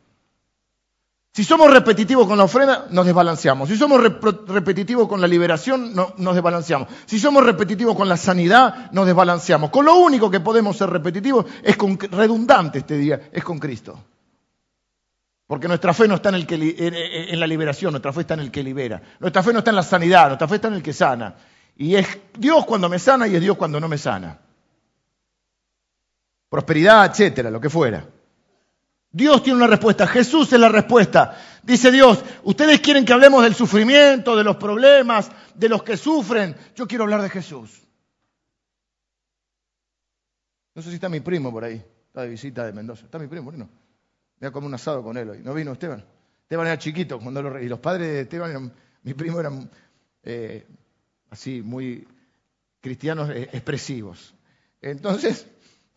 [1.33, 3.71] Si somos repetitivos con la ofrenda, nos desbalanceamos.
[3.71, 6.88] Si somos repetitivos con la liberación, nos desbalanceamos.
[7.07, 9.71] Si somos repetitivos con la sanidad, nos desbalanceamos.
[9.71, 13.99] Con lo único que podemos ser repetitivos es con, redundante este día, es con Cristo.
[15.47, 16.57] Porque nuestra fe no está en, el que,
[17.31, 19.01] en la liberación, nuestra fe está en el que libera.
[19.18, 21.37] Nuestra fe no está en la sanidad, nuestra fe está en el que sana.
[21.75, 22.07] Y es
[22.38, 24.40] Dios cuando me sana y es Dios cuando no me sana.
[26.48, 28.06] Prosperidad, etcétera, lo que fuera.
[29.11, 31.37] Dios tiene una respuesta, Jesús es la respuesta.
[31.62, 36.54] Dice Dios, ustedes quieren que hablemos del sufrimiento, de los problemas, de los que sufren.
[36.74, 37.82] Yo quiero hablar de Jesús.
[40.74, 43.06] No sé si está mi primo por ahí, está de visita de Mendoza.
[43.06, 43.68] Está mi primo, ¿no?
[44.40, 45.40] Voy a comer un asado con él hoy.
[45.42, 46.04] ¿No vino Esteban?
[46.42, 49.68] Esteban era chiquito cuando lo, y los padres de Esteban, mi primo eran
[50.22, 50.66] eh,
[51.30, 52.06] así, muy
[52.80, 54.34] cristianos eh, expresivos.
[54.80, 55.46] Entonces,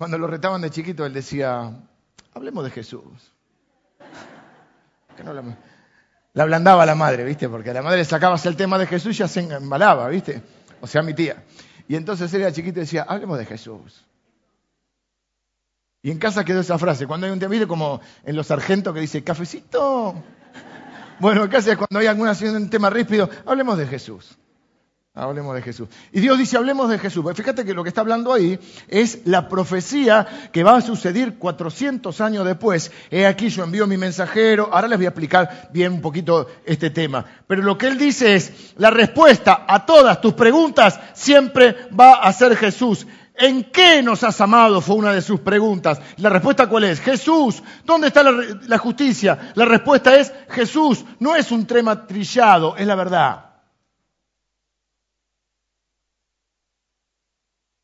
[0.01, 1.71] cuando lo retaban de chiquito, él decía,
[2.33, 3.03] Hablemos de Jesús.
[5.23, 6.41] la...
[6.41, 7.47] ablandaba la madre, ¿viste?
[7.47, 10.41] Porque a la madre sacabas el tema de Jesús y ya se embalaba, ¿viste?
[10.81, 11.43] O sea, mi tía.
[11.87, 14.03] Y entonces él era chiquito y decía, hablemos de Jesús.
[16.01, 17.05] Y en casa quedó esa frase.
[17.05, 17.67] Cuando hay un tema, ¿viste?
[17.67, 20.15] Como en los sargentos que dice, cafecito.
[21.19, 24.35] Bueno, en casa cuando hay alguna un tema ríspido, hablemos de Jesús.
[25.13, 25.89] Hablemos de Jesús.
[26.13, 27.25] Y Dios dice, hablemos de Jesús.
[27.35, 32.21] Fíjate que lo que está hablando ahí es la profecía que va a suceder 400
[32.21, 32.93] años después.
[33.09, 34.69] He aquí yo envío mi mensajero.
[34.71, 37.25] Ahora les voy a explicar bien un poquito este tema.
[37.45, 42.31] Pero lo que él dice es, la respuesta a todas tus preguntas siempre va a
[42.31, 43.05] ser Jesús.
[43.35, 44.79] ¿En qué nos has amado?
[44.79, 45.99] Fue una de sus preguntas.
[46.19, 47.01] La respuesta cuál es?
[47.01, 47.61] Jesús.
[47.83, 48.31] ¿Dónde está la,
[48.65, 49.51] la justicia?
[49.55, 51.03] La respuesta es Jesús.
[51.19, 53.50] No es un tema trillado, es la verdad.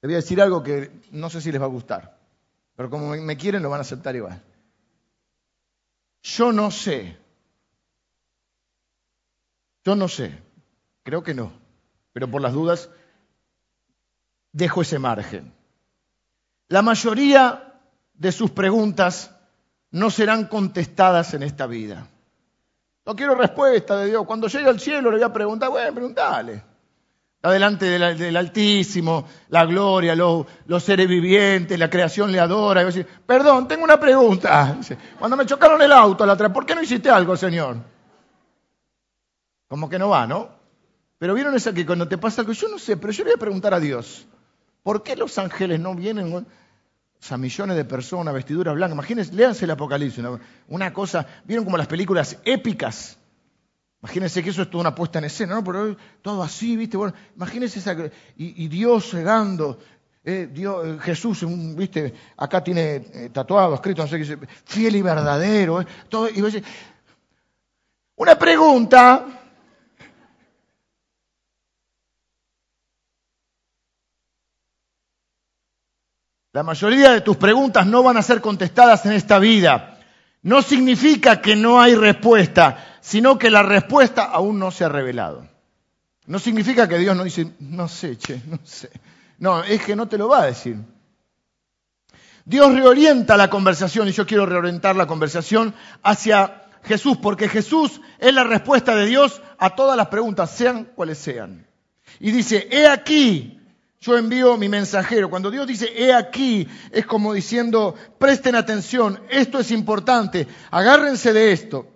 [0.08, 2.18] Voy a decir algo que no sé si les va a gustar,
[2.78, 4.42] pero como me quieren lo van a aceptar igual.
[6.24, 7.18] Yo no sé,
[9.84, 10.42] yo no sé,
[11.04, 11.52] creo que no,
[12.14, 12.90] pero por las dudas
[14.54, 15.52] dejo ese margen.
[16.70, 17.78] La mayoría
[18.14, 19.36] de sus preguntas
[19.92, 22.08] no serán contestadas en esta vida.
[23.06, 24.26] No quiero respuesta de Dios.
[24.26, 26.77] Cuando llegue al cielo le voy a preguntar, bueno, preguntale
[27.44, 30.46] delante del, Altísimo, la gloria, los,
[30.84, 32.88] seres vivientes, la creación le adora.
[32.90, 34.78] Y Perdón, tengo una pregunta.
[35.20, 37.78] Cuando me chocaron el auto la otra, ¿por qué no hiciste algo, Señor?
[39.68, 40.50] Como que no va, ¿no?
[41.20, 43.38] Pero vieron esa que cuando te pasa algo, yo no sé, pero yo le voy
[43.38, 44.28] a preguntar a Dios,
[44.84, 46.32] ¿por qué los ángeles no vienen?
[46.34, 48.94] O millones de personas, vestiduras blancas.
[48.94, 50.24] Imagínense, léanse el Apocalipsis,
[50.68, 53.18] una cosa, vieron como las películas épicas
[54.02, 55.64] Imagínense que eso es toda una puesta en escena, ¿no?
[55.64, 56.98] Pero todo así, ¿viste?
[56.98, 57.96] Bueno, imagínense esa,
[58.38, 59.80] y, Dios llegando,
[60.24, 61.44] eh, Dios, eh, Jesús,
[61.76, 62.14] ¿viste?
[62.38, 66.44] Acá tiene eh, tatuado, escrito, no sé qué, fiel y verdadero, todo, y
[68.18, 69.26] una pregunta.
[76.54, 80.00] La mayoría de tus preguntas no van a ser contestadas en esta vida.
[80.42, 85.48] No significa que no hay respuesta sino que la respuesta aún no se ha revelado.
[86.26, 88.90] No significa que Dios no dice, no sé, che, no sé.
[89.40, 90.76] No, es que no te lo va a decir.
[92.44, 98.34] Dios reorienta la conversación y yo quiero reorientar la conversación hacia Jesús, porque Jesús es
[98.34, 101.66] la respuesta de Dios a todas las preguntas, sean cuales sean.
[102.20, 103.58] Y dice, he aquí,
[104.02, 105.30] yo envío mi mensajero.
[105.30, 111.54] Cuando Dios dice, he aquí, es como diciendo, presten atención, esto es importante, agárrense de
[111.54, 111.88] esto.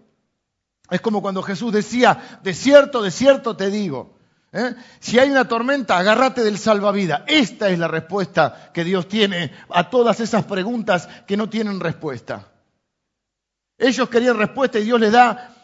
[0.92, 4.18] Es como cuando Jesús decía, de cierto, de cierto te digo.
[4.52, 4.76] ¿eh?
[5.00, 7.24] Si hay una tormenta, agárrate del salvavidas.
[7.28, 12.52] Esta es la respuesta que Dios tiene a todas esas preguntas que no tienen respuesta.
[13.78, 15.56] Ellos querían respuesta y Dios les da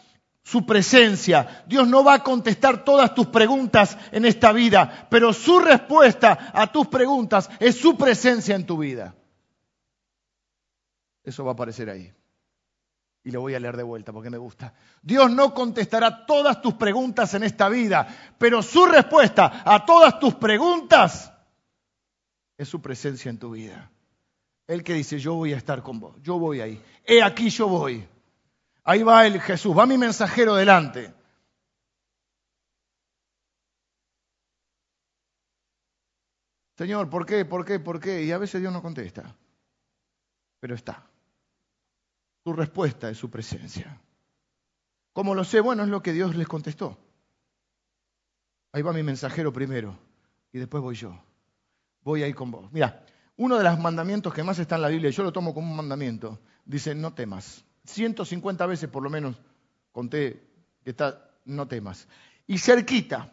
[0.42, 1.62] su presencia.
[1.66, 6.72] Dios no va a contestar todas tus preguntas en esta vida, pero su respuesta a
[6.72, 9.14] tus preguntas es su presencia en tu vida.
[11.22, 12.14] Eso va a aparecer ahí.
[13.28, 14.72] Y lo voy a leer de vuelta porque me gusta.
[15.02, 20.36] Dios no contestará todas tus preguntas en esta vida, pero su respuesta a todas tus
[20.36, 21.30] preguntas
[22.56, 23.90] es su presencia en tu vida.
[24.66, 26.82] El que dice, yo voy a estar con vos, yo voy ahí.
[27.04, 28.08] He aquí yo voy.
[28.82, 31.12] Ahí va el Jesús, va mi mensajero delante.
[36.78, 37.44] Señor, ¿por qué?
[37.44, 37.78] ¿Por qué?
[37.78, 38.24] ¿Por qué?
[38.24, 39.36] Y a veces Dios no contesta,
[40.60, 41.07] pero está.
[42.48, 44.00] Su respuesta es su presencia.
[45.12, 45.60] ¿Cómo lo sé?
[45.60, 46.96] Bueno, es lo que Dios les contestó.
[48.72, 49.98] Ahí va mi mensajero primero
[50.50, 51.14] y después voy yo.
[52.02, 52.72] Voy ahí con vos.
[52.72, 53.04] Mira,
[53.36, 55.76] uno de los mandamientos que más está en la Biblia, yo lo tomo como un
[55.76, 57.66] mandamiento, dice, no temas.
[57.84, 59.36] 150 veces por lo menos
[59.92, 60.42] conté
[60.82, 62.08] que está no temas.
[62.46, 63.30] Y cerquita,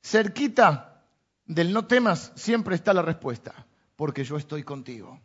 [0.00, 1.04] cerquita
[1.44, 5.20] del no temas siempre está la respuesta, porque yo estoy contigo.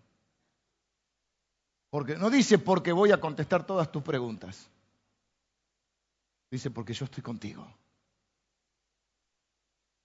[1.95, 4.69] Porque no dice porque voy a contestar todas tus preguntas.
[6.51, 7.65] Dice porque yo estoy contigo.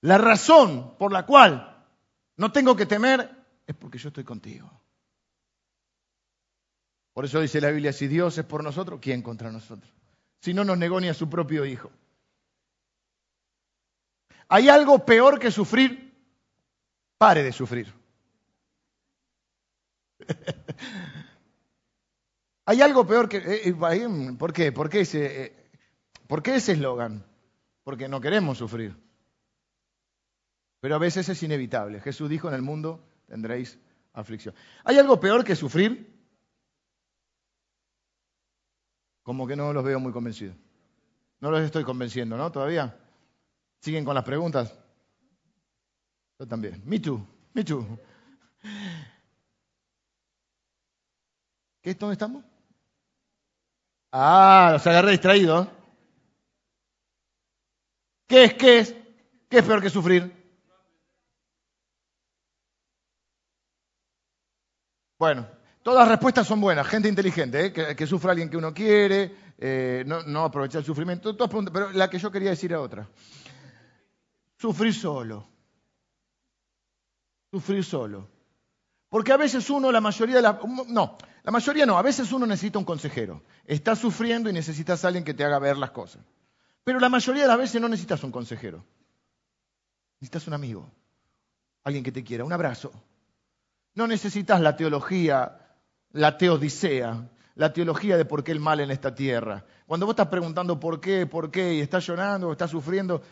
[0.03, 1.85] La razón por la cual
[2.37, 3.29] no tengo que temer
[3.67, 4.71] es porque yo estoy contigo.
[7.13, 9.93] Por eso dice la Biblia, si Dios es por nosotros, ¿quién contra nosotros?
[10.39, 11.91] Si no nos negó ni a su propio Hijo.
[14.49, 16.17] ¿Hay algo peor que sufrir?
[17.19, 17.93] Pare de sufrir.
[22.67, 23.39] ¿Hay algo peor que...
[23.39, 24.73] Eh, eh, ¿Por qué?
[24.73, 25.71] ¿Por qué ese eh,
[26.27, 27.25] ¿por qué ese eslogan?
[27.83, 28.97] Porque no queremos sufrir.
[30.81, 32.01] Pero a veces es inevitable.
[32.01, 33.79] Jesús dijo, en el mundo tendréis
[34.13, 34.55] aflicción.
[34.85, 36.21] ¿Hay algo peor que sufrir?
[39.23, 40.57] Como que no los veo muy convencidos.
[41.41, 42.51] No los estoy convenciendo, ¿no?
[42.51, 42.97] ¿Todavía?
[43.81, 44.77] ¿Siguen con las preguntas?
[46.39, 46.83] Yo también.
[46.85, 47.87] Me too, me too.
[51.83, 52.50] ¿Qué, ¿Dónde estamos?
[54.13, 55.69] Ah, los agarré distraídos.
[58.27, 58.55] ¿Qué es?
[58.55, 58.95] ¿Qué es?
[59.49, 60.41] ¿Qué es peor que sufrir?
[65.19, 65.47] Bueno,
[65.83, 67.73] todas las respuestas son buenas, gente inteligente, ¿eh?
[67.95, 72.09] que, sufra alguien que uno quiere, eh, no, no, aprovechar el sufrimiento, todas pero la
[72.09, 73.07] que yo quería decir era otra.
[74.57, 75.47] Sufrir solo.
[77.51, 78.29] Sufrir solo.
[79.11, 80.59] Porque a veces uno, la mayoría de la...
[80.89, 83.43] No, la mayoría no, a veces uno necesita un consejero.
[83.65, 86.23] Estás sufriendo y necesitas a alguien que te haga ver las cosas.
[86.85, 88.85] Pero la mayoría de las veces no necesitas un consejero.
[90.21, 90.91] Necesitas un amigo,
[91.83, 92.93] alguien que te quiera, un abrazo,
[93.95, 95.59] no necesitas la teología,
[96.13, 99.65] la teodicea, la teología de por qué el mal en esta tierra.
[99.87, 103.23] Cuando vos estás preguntando por qué, por qué, y estás llorando o estás sufriendo,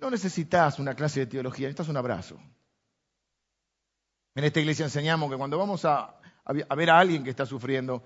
[0.00, 2.40] no necesitas una clase de teología, necesitas un abrazo.
[4.34, 8.02] En esta iglesia enseñamos que cuando vamos a, ver a alguien que está sufriendo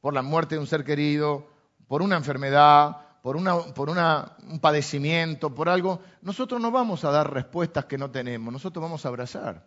[0.00, 1.48] por la muerte de un ser querido,
[1.88, 3.36] por una enfermedad, por,
[3.74, 8.80] por un padecimiento, por algo, nosotros no vamos a dar respuestas que no tenemos, nosotros
[8.80, 9.66] vamos a abrazar.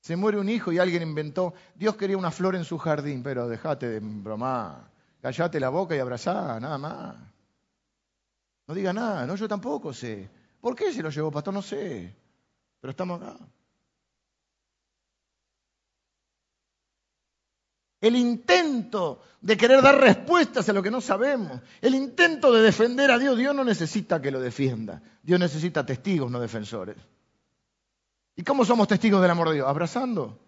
[0.00, 3.48] Se muere un hijo y alguien inventó, Dios quería una flor en su jardín, pero
[3.48, 4.90] déjate de bromar,
[5.22, 7.16] callate la boca y abrazá, nada más.
[8.66, 10.28] No diga nada, no, yo tampoco sé.
[10.60, 11.54] ¿Por qué se lo llevó, pastor?
[11.54, 12.14] No sé,
[12.84, 13.38] pero estamos acá.
[17.98, 23.10] El intento de querer dar respuestas a lo que no sabemos, el intento de defender
[23.10, 26.98] a Dios, Dios no necesita que lo defienda, Dios necesita testigos, no defensores.
[28.36, 29.66] ¿Y cómo somos testigos del amor de Dios?
[29.66, 30.38] Abrazando.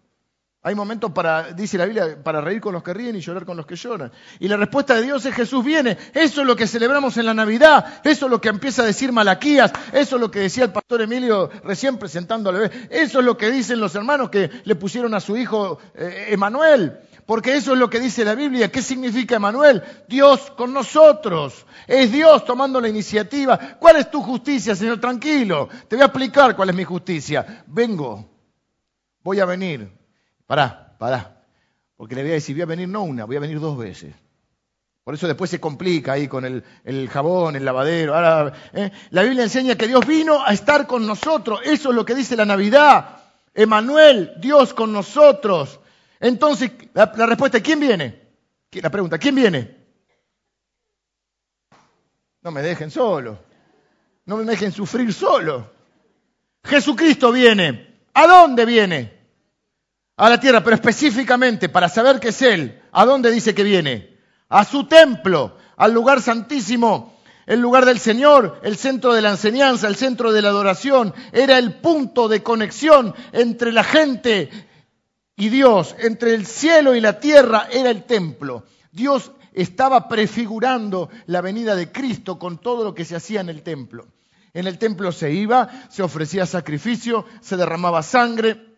[0.66, 3.56] Hay momentos para, dice la Biblia, para reír con los que ríen y llorar con
[3.56, 4.10] los que lloran.
[4.40, 5.96] Y la respuesta de Dios es Jesús viene.
[6.12, 8.00] Eso es lo que celebramos en la Navidad.
[8.02, 9.70] Eso es lo que empieza a decir Malaquías.
[9.92, 12.88] Eso es lo que decía el pastor Emilio recién presentando al bebé.
[12.90, 16.98] Eso es lo que dicen los hermanos que le pusieron a su hijo eh, Emanuel
[17.26, 18.68] porque eso es lo que dice la Biblia.
[18.72, 19.84] ¿Qué significa Emanuel?
[20.08, 21.64] Dios con nosotros.
[21.86, 23.76] Es Dios tomando la iniciativa.
[23.78, 25.00] ¿Cuál es tu justicia, Señor?
[25.00, 25.68] Tranquilo.
[25.86, 27.64] Te voy a explicar cuál es mi justicia.
[27.68, 28.28] Vengo.
[29.22, 30.05] Voy a venir.
[30.46, 31.42] Pará, pará.
[31.96, 34.14] Porque le voy a decir, voy a venir no una, voy a venir dos veces.
[35.06, 38.52] Por eso después se complica ahí con el, jabón, el lavadero.
[38.72, 38.90] ¿eh?
[39.10, 41.60] La Biblia enseña que Dios vino a estar con nosotros.
[41.62, 43.18] Eso es lo que dice la Navidad.
[43.54, 45.78] Emanuel, Dios con nosotros.
[46.18, 48.20] Entonces, la, respuesta, ¿quién viene?
[48.72, 49.76] La pregunta, ¿quién viene?
[52.42, 53.38] No me dejen solo.
[54.24, 55.70] No me dejen sufrir solo.
[56.64, 58.00] Jesucristo viene.
[58.12, 59.15] ¿A dónde viene?
[60.16, 62.80] A la tierra, pero específicamente para saber que es Él.
[62.92, 64.16] ¿A dónde dice que viene?
[64.48, 69.88] A su templo, al lugar santísimo, el lugar del Señor, el centro de la enseñanza,
[69.88, 71.14] el centro de la adoración.
[71.32, 74.50] Era el punto de conexión entre la gente
[75.36, 78.64] y Dios, entre el cielo y la tierra, era el templo.
[78.90, 83.62] Dios estaba prefigurando la venida de Cristo con todo lo que se hacía en el
[83.62, 84.06] templo.
[84.54, 88.75] En el templo se iba, se ofrecía sacrificio, se derramaba sangre,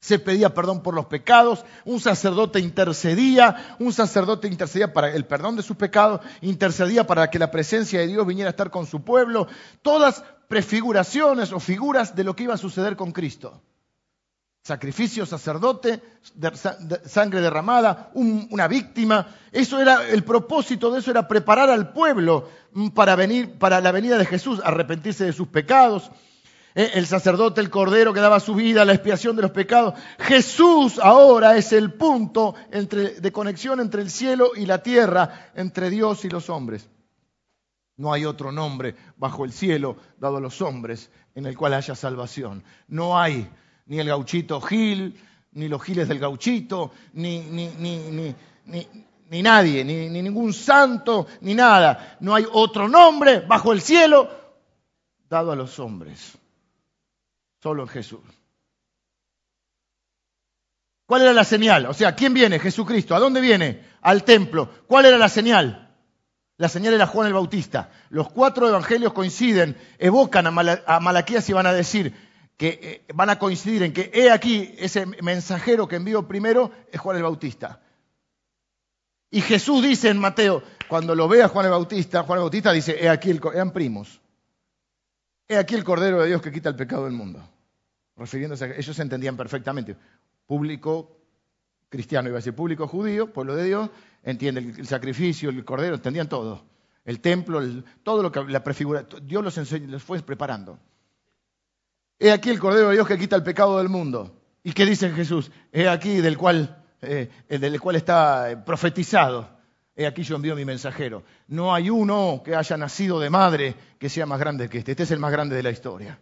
[0.00, 5.56] se pedía perdón por los pecados, un sacerdote intercedía, un sacerdote intercedía para el perdón
[5.56, 9.02] de sus pecados, intercedía para que la presencia de Dios viniera a estar con su
[9.02, 9.48] pueblo,
[9.82, 13.60] todas prefiguraciones o figuras de lo que iba a suceder con Cristo
[14.68, 16.02] sacrificio, sacerdote,
[17.06, 19.26] sangre derramada, una víctima.
[19.50, 22.50] Eso era el propósito de eso era preparar al pueblo
[22.94, 26.10] para venir para la venida de Jesús, arrepentirse de sus pecados.
[26.74, 29.94] Eh, el sacerdote, el cordero que daba su vida, la expiación de los pecados.
[30.18, 36.24] Jesús ahora es el punto de conexión entre el cielo y la tierra, entre Dios
[36.24, 36.88] y los hombres.
[37.96, 41.94] No hay otro nombre bajo el cielo dado a los hombres en el cual haya
[41.94, 42.62] salvación.
[42.86, 43.48] No hay
[43.86, 45.18] ni el gauchito Gil,
[45.52, 48.34] ni los giles del gauchito, ni, ni, ni,
[49.30, 52.16] ni nadie, ni, ningún santo, ni nada.
[52.20, 54.28] No hay otro nombre bajo el cielo
[55.28, 56.37] dado a los hombres.
[57.62, 58.20] Solo en Jesús.
[61.06, 61.86] ¿Cuál era la señal?
[61.86, 62.58] O sea, ¿quién viene?
[62.58, 63.14] Jesucristo.
[63.14, 63.82] ¿A dónde viene?
[64.02, 64.70] Al templo.
[64.86, 65.88] ¿Cuál era la señal?
[66.58, 67.90] La señal era Juan el Bautista.
[68.10, 72.14] Los cuatro evangelios coinciden, evocan a, Malaquías y van a decir
[72.56, 77.00] que eh, van a coincidir en que he aquí ese mensajero que envió primero es
[77.00, 77.80] Juan el Bautista.
[79.30, 82.72] Y Jesús dice en Mateo, cuando lo ve a Juan el Bautista, Juan el Bautista
[82.72, 84.20] dice, he aquí el, eran primos.
[85.48, 87.42] He aquí el Cordero de Dios que quita el pecado del mundo.
[88.16, 89.96] Refiriéndose a ellos entendían perfectamente.
[90.46, 91.18] Público
[91.88, 93.90] cristiano, iba a decir público judío, pueblo de Dios,
[94.22, 96.64] entiende el, sacrificio, el cordero, entendían todo.
[97.04, 97.62] El templo,
[98.02, 100.78] todo lo que la prefigura, Dios los, enseñó, los fue preparando.
[102.18, 104.38] He aquí el cordero de Dios que quita el pecado del mundo.
[104.62, 105.50] ¿Y qué dice Jesús?
[105.72, 109.57] He aquí del cual, eh, del cual está eh, profetizado.
[109.98, 111.24] He aquí yo envío mi mensajero.
[111.48, 114.92] No hay uno que haya nacido de madre que sea más grande que este.
[114.92, 116.20] Este es el más grande de la historia.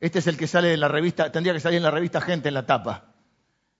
[0.00, 2.48] Este es el que sale en la revista, tendría que salir en la revista Gente
[2.48, 3.14] en la tapa,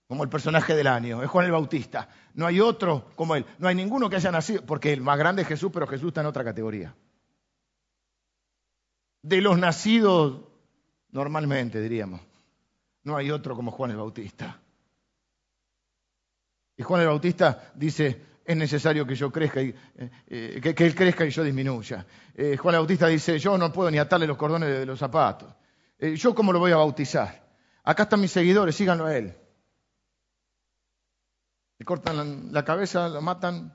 [0.06, 1.20] como el personaje del año.
[1.20, 2.08] Es Juan el Bautista.
[2.34, 3.44] No hay otro como él.
[3.58, 6.20] No hay ninguno que haya nacido, porque el más grande es Jesús, pero Jesús está
[6.20, 6.94] en otra categoría.
[9.20, 10.42] De los nacidos
[11.10, 12.20] normalmente, diríamos.
[13.02, 14.60] No hay otro como Juan el Bautista.
[16.76, 20.94] Y Juan el Bautista dice, es necesario que yo crezca, y, eh, eh, que, él
[20.94, 22.06] crezca y yo disminuya.
[22.34, 25.52] Eh, Juan Bautista dice, yo no puedo ni atarle los cordones de los zapatos.
[25.98, 27.42] ¿Yo cómo lo voy a bautizar?
[27.82, 29.34] Acá están mis seguidores, síganlo a él.
[31.78, 33.72] Le cortan la, cabeza, lo matan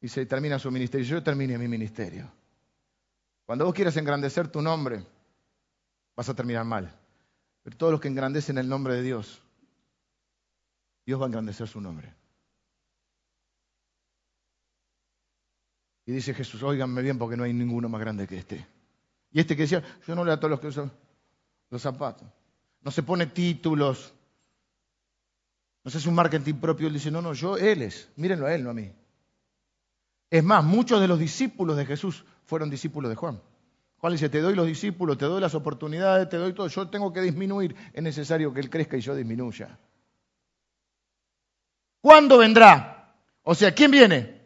[0.00, 1.06] y se termina su ministerio.
[1.06, 2.30] Yo termine mi ministerio.
[3.44, 5.04] Cuando vos quieras engrandecer tu nombre,
[6.14, 6.94] vas a terminar mal.
[7.64, 9.42] Pero todos los que engrandecen el nombre de Dios,
[11.04, 12.19] Dios va a engrandecer su nombre.
[16.10, 18.66] Y dice Jesús, óiganme bien porque no hay ninguno más grande que este.
[19.30, 20.90] Y este que decía, yo no le a todos los que usan
[21.70, 22.26] los zapatos.
[22.82, 24.12] No se pone títulos.
[25.84, 26.88] No se hace un marketing propio.
[26.88, 28.08] Él dice, no, no, yo, él es.
[28.16, 28.90] Mírenlo a él, no a mí.
[30.30, 33.40] Es más, muchos de los discípulos de Jesús fueron discípulos de Juan.
[33.98, 36.66] Juan dice, te doy los discípulos, te doy las oportunidades, te doy todo.
[36.66, 37.76] Yo tengo que disminuir.
[37.92, 39.78] Es necesario que él crezca y yo disminuya.
[42.00, 43.14] ¿Cuándo vendrá?
[43.44, 44.39] O sea, ¿quién viene?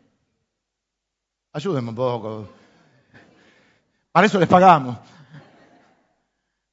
[1.55, 2.49] Ayúdenme un poco.
[4.11, 4.99] Para eso les pagamos.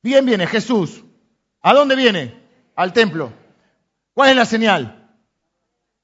[0.01, 1.03] Bien viene Jesús.
[1.61, 2.41] ¿A dónde viene?
[2.75, 3.31] Al templo.
[4.15, 5.15] ¿Cuál es la señal?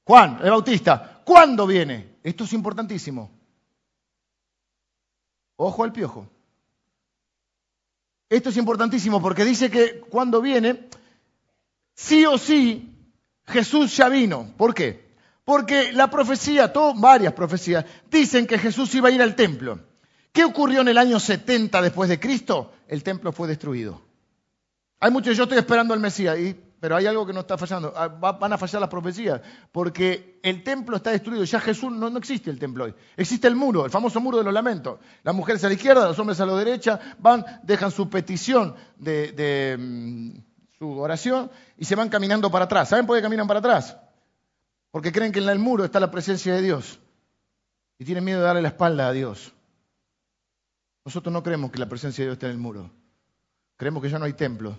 [0.04, 1.22] Juan, el Bautista.
[1.24, 2.18] ¿Cuándo viene?
[2.22, 3.32] Esto es importantísimo.
[5.56, 6.28] Ojo al piojo.
[8.28, 10.88] Esto es importantísimo porque dice que cuando viene,
[11.94, 12.94] sí o sí,
[13.44, 14.52] Jesús ya vino.
[14.56, 15.07] ¿Por qué?
[15.48, 19.80] Porque la profecía, varias profecías, dicen que Jesús iba a ir al templo.
[20.30, 22.72] ¿Qué ocurrió en el año 70 después de Cristo?
[22.86, 23.98] El templo fue destruido.
[25.00, 26.36] Hay muchos, yo estoy esperando al Mesías,
[26.78, 27.94] pero hay algo que no está fallando.
[27.96, 29.40] Ah, van a fallar las profecías,
[29.72, 31.44] porque el templo está destruido.
[31.44, 32.94] Ya Jesús no, existe el templo hoy.
[33.16, 34.98] Existe el muro, el famoso muro de los lamentos.
[35.22, 39.78] Las mujeres a la izquierda, los hombres a la derecha, van, dejan su petición de,
[39.78, 40.38] mm,
[40.78, 42.90] su oración y se van caminando para atrás.
[42.90, 43.96] ¿Saben por qué caminan para atrás?
[44.90, 46.98] Porque creen que en el muro está la presencia de Dios
[47.98, 49.52] y tienen miedo de darle la espalda a Dios.
[51.04, 52.90] Nosotros no creemos que la presencia de Dios esté en el muro.
[53.76, 54.78] Creemos que ya no hay templo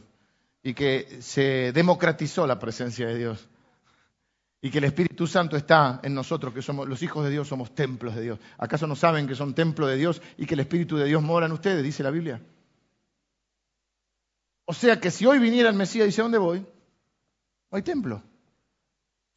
[0.63, 3.47] y que se democratizó la presencia de Dios
[4.61, 7.73] y que el Espíritu Santo está en nosotros, que somos los hijos de Dios, somos
[7.73, 8.39] templos de Dios.
[8.57, 11.45] ¿Acaso no saben que son templos de Dios y que el Espíritu de Dios mora
[11.45, 11.83] en ustedes?
[11.83, 12.41] Dice la Biblia.
[14.65, 16.59] O sea que si hoy viniera el Mesías y dice, ¿dónde voy?
[16.59, 18.21] No hay templo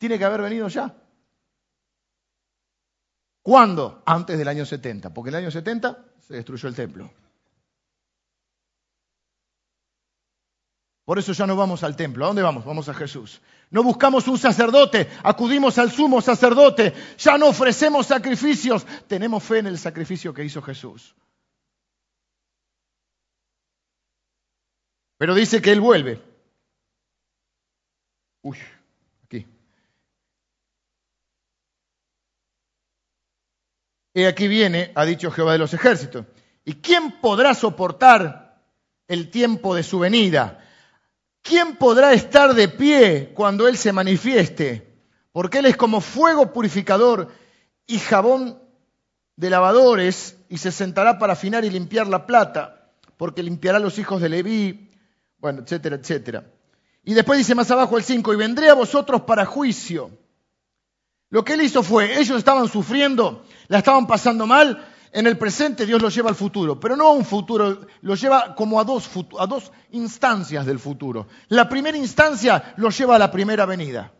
[0.03, 0.93] tiene que haber venido ya.
[3.41, 4.03] ¿Cuándo?
[4.05, 7.09] Antes del año 70, porque en el año 70 se destruyó el templo.
[11.05, 12.25] Por eso ya no vamos al templo.
[12.25, 12.65] ¿A dónde vamos?
[12.65, 13.41] Vamos a Jesús.
[13.71, 19.69] No buscamos un sacerdote, acudimos al sumo sacerdote, ya no ofrecemos sacrificios, tenemos fe en
[19.69, 21.15] el sacrificio que hizo Jesús.
[25.17, 26.21] Pero dice que Él vuelve.
[28.43, 28.59] Uy,
[34.15, 36.27] He aquí viene, ha dicho Jehová de los ejércitos.
[36.65, 38.43] ¿Y quién podrá soportar
[39.13, 40.59] el tiempo de su venida.
[41.43, 44.97] ¿Quién podrá estar de pie cuando Él se manifieste?
[45.33, 47.29] Porque Él es como fuego purificador
[47.87, 48.59] y jabón
[49.37, 54.23] de lavadores y se sentará para afinar y limpiar la plata, porque limpiará los hijos
[54.23, 54.91] de Leví,
[55.37, 56.47] bueno, etcétera, etcétera.
[57.05, 60.11] Y después dice más abajo el 5, y vendré a vosotros para juicio.
[61.33, 65.87] Lo que él hizo fue, ellos estaban sufriendo, la estaban pasando mal, en el presente
[65.87, 69.73] Dios los lleva al futuro, pero no a un futuro, los lleva como a dos,
[69.93, 71.29] instancias del futuro.
[71.49, 74.13] La primera instancia los lleva a la primera venida.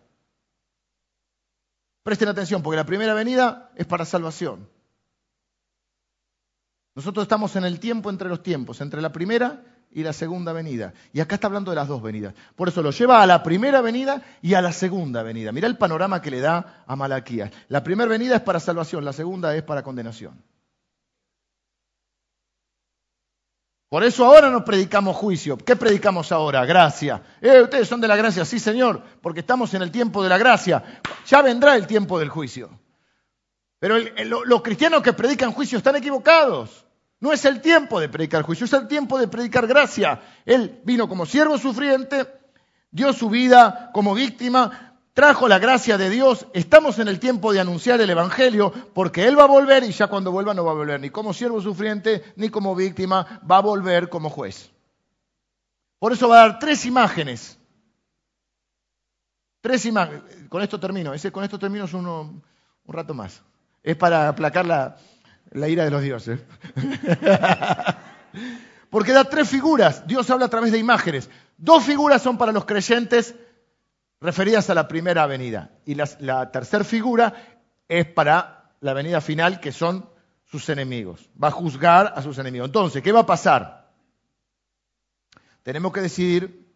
[2.03, 4.71] Presten atención, porque la primera venida es para salvación.
[6.95, 10.93] Nosotros estamos en el tiempo entre los tiempos, entre la primera y la segunda venida.
[11.13, 12.35] Y acá está hablando de las dos venidas.
[12.57, 15.53] Por eso lo lleva a la primera venida y a la segunda venida.
[15.53, 17.51] Mira el panorama que le da a Malaquías.
[17.69, 20.43] La primera venida es para salvación, la segunda es para condenación.
[23.93, 25.59] Por eso ahora no predicamos juicio.
[25.59, 26.65] ¿Qué predicamos ahora?
[26.65, 27.23] Gracia.
[27.43, 30.39] Eh, ustedes son de la gracia, sí Señor, porque estamos en el tiempo de la
[30.39, 30.83] gracia.
[31.27, 32.71] Ya vendrá el tiempo del juicio.
[33.79, 36.87] Pero los cristianos que predican juicio están equivocados.
[37.23, 40.21] No es el tiempo de predicar juicio, es el tiempo de predicar gracia.
[40.45, 42.27] Él vino como siervo sufriente,
[42.91, 46.49] dio su vida como víctima, trajo la gracia de Dios.
[46.53, 50.09] Estamos en el tiempo de anunciar el Evangelio porque Él va a volver y ya
[50.09, 53.63] cuando vuelva no va a volver ni como siervo sufriente ni como víctima, va a
[53.63, 54.73] volver como juez.
[56.01, 57.57] Por eso va a dar tres imágenes.
[59.61, 60.25] Tres imágenes.
[60.49, 61.15] Con esto termino.
[61.15, 62.43] Ese, con esto termino es uno,
[62.85, 63.45] un rato más.
[63.85, 64.97] Es para aplacar la,
[65.55, 66.41] ira de los dioses.
[68.91, 70.07] Porque da tres figuras.
[70.07, 71.31] Dios habla a través de imágenes.
[71.57, 73.35] Dos figuras son para los creyentes
[74.21, 75.71] referidas a la primera venida.
[75.85, 77.35] Y la, la tercera figura
[77.89, 80.09] es para la venida final, que son
[80.45, 81.31] sus enemigos.
[81.43, 82.69] Va a juzgar a sus enemigos.
[82.69, 83.91] Entonces, ¿qué va a pasar?
[85.63, 86.69] Tenemos que decidir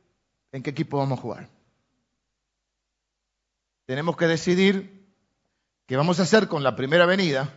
[0.53, 1.49] en qué equipo vamos a jugar.
[3.87, 4.97] Tenemos que decidir
[5.87, 7.49] ¿Qué vamos a hacer con la primera venida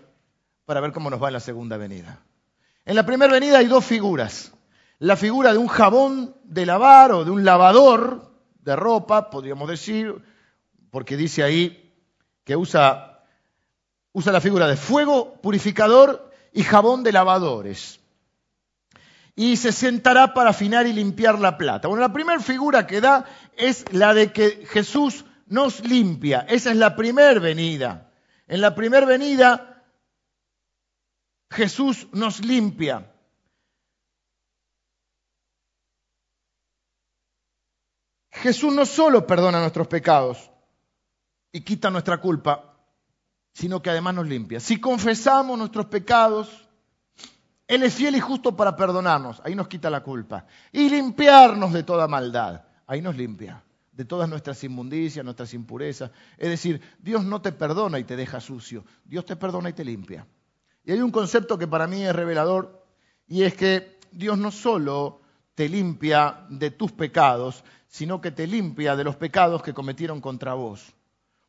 [0.70, 2.20] para ver cómo nos va en la segunda venida.
[2.86, 4.54] En la primera venida hay dos figuras.
[5.00, 10.14] La figura de un jabón de lavar o de un lavador de ropa, podríamos decir,
[10.92, 11.92] porque dice ahí
[12.44, 13.24] que usa,
[14.14, 18.00] la figura de fuego purificador y jabón de lavadores.
[19.36, 21.88] Y se sentará para afinar y limpiar la plata.
[21.88, 23.26] Bueno, la primera figura que da
[23.58, 26.46] es la de que Jesús nos limpia.
[26.48, 28.12] Esa es la primera venida.
[28.48, 29.79] En la primera venida,
[31.52, 33.12] Jesús nos limpia.
[38.32, 40.50] Jesús no solo perdona nuestros pecados
[41.52, 42.78] y quita nuestra culpa,
[43.54, 44.60] sino que además nos limpia.
[44.60, 46.70] Si confesamos nuestros pecados,
[47.68, 51.84] Él es fiel y justo para perdonarnos, ahí nos quita la culpa, y limpiarnos de
[51.84, 56.12] toda maldad, ahí nos limpia de todas nuestras inmundicias, nuestras impurezas.
[56.38, 59.84] Es decir, Dios no te perdona y te deja sucio, Dios te perdona y te
[59.84, 60.26] limpia.
[60.90, 62.84] Y hay un concepto que para mí es revelador
[63.28, 65.22] y es que Dios no solo
[65.54, 70.56] te limpia de tus pecados, sino que te limpia de los pecados que cometieron contra
[70.56, 70.96] vos.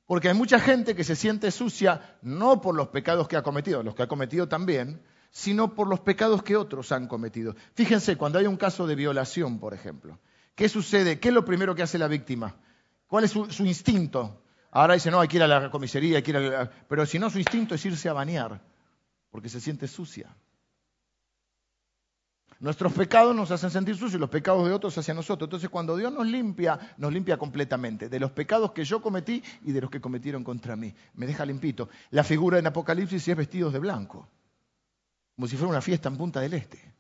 [0.05, 3.83] Porque hay mucha gente que se siente sucia no por los pecados que ha cometido,
[3.83, 7.57] los que ha cometido también, sino por los pecados que otros han cometido.
[7.73, 10.19] Fíjense, cuando hay un caso de violación, por ejemplo,
[10.55, 11.19] ¿Qué sucede?
[11.19, 12.55] ¿Qué es lo primero que hace la víctima?
[13.07, 14.43] ¿Cuál es su, instinto?
[14.71, 16.71] Ahora dice, no, hay que ir a la comisaría, hay que ir a la...
[16.87, 18.61] Pero si no, su instinto es irse a bañar,
[19.31, 20.35] porque se siente sucia.
[22.61, 25.47] Nuestros pecados nos hacen sentir sucios, los pecados de otros hacia nosotros.
[25.47, 29.73] Entonces, cuando Dios nos limpia, nos limpia completamente, de los pecados que yo cometí y
[29.73, 30.95] de los que cometieron contra mí.
[31.15, 31.89] Me deja limpito.
[32.11, 34.29] La figura en Apocalipsis es vestidos de blanco,
[35.35, 36.93] como si fuera una fiesta en Punta del Este.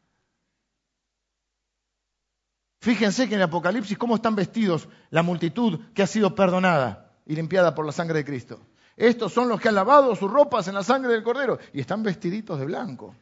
[2.80, 7.74] Fíjense que en Apocalipsis cómo están vestidos la multitud que ha sido perdonada y limpiada
[7.74, 8.62] por la sangre de Cristo.
[9.00, 12.02] Estos son los que han lavado sus ropas en la sangre del Cordero y están
[12.02, 13.14] vestiditos de blanco.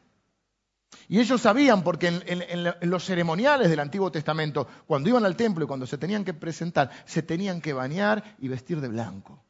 [1.07, 5.67] Y ellos sabían, porque en, los ceremoniales del Antiguo Testamento, cuando iban al templo y
[5.67, 9.41] cuando se tenían que presentar, se tenían que bañar y vestir de blanco.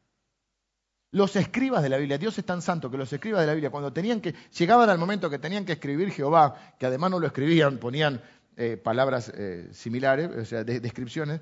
[1.10, 3.70] Los escribas de la Biblia, Dios es tan santo que los escribas de la Biblia,
[3.70, 7.26] cuando tenían que, llegaban al momento que tenían que escribir Jehová, que además no lo
[7.26, 8.22] escribían, ponían
[8.56, 11.40] eh, palabras eh, similares, o sea, descripciones.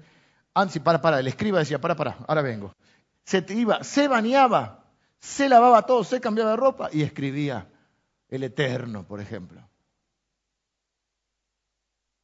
[0.55, 2.73] Ansi, para, para, el escriba decía, para, para, ahora vengo.
[3.29, 4.87] Se iba, se bañaba,
[5.19, 7.69] se lavaba todo, se cambiaba de ropa y escribía
[8.31, 9.61] el Eterno, por ejemplo.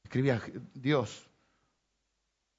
[0.02, 0.40] Escribía
[0.72, 1.28] Dios.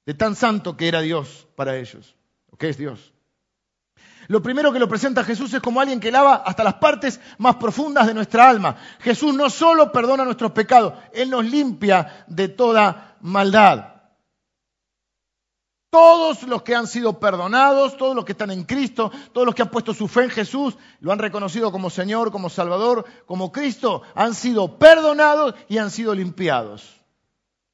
[0.04, 2.14] De tan santo que era Dios para ellos,
[2.48, 3.12] o que es Dios.
[4.28, 7.56] Lo primero que lo presenta Jesús es como alguien que lava hasta las partes más
[7.56, 8.76] profundas de nuestra alma.
[9.00, 13.95] Jesús no solo perdona nuestros pecados, Él nos limpia de toda maldad.
[15.90, 19.62] Todos los que han sido perdonados, todos los que están en Cristo, todos los que
[19.62, 24.02] han puesto su fe en Jesús, lo han reconocido como Señor, como Salvador, como Cristo,
[24.14, 27.00] han sido perdonados y han sido limpiados.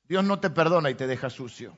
[0.08, 1.76] Dios no te perdona y te deja sucio.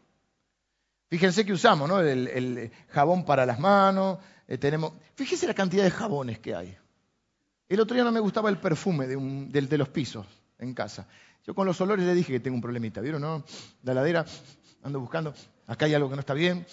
[1.08, 2.00] Fíjense que usamos ¿no?
[2.00, 4.18] el, jabón para las manos,
[4.48, 4.92] eh, tenemos...
[5.14, 6.76] Fíjense la cantidad de jabones que hay.
[7.68, 10.26] El otro día no me gustaba el perfume de, de los pisos
[10.58, 11.06] en casa.
[11.46, 13.22] Yo con los olores le dije que tengo un problemita, ¿vieron?
[13.22, 13.44] No?
[13.84, 14.24] La ladera,
[14.82, 15.32] ando buscando
[15.66, 16.66] acá hay algo que no está bien.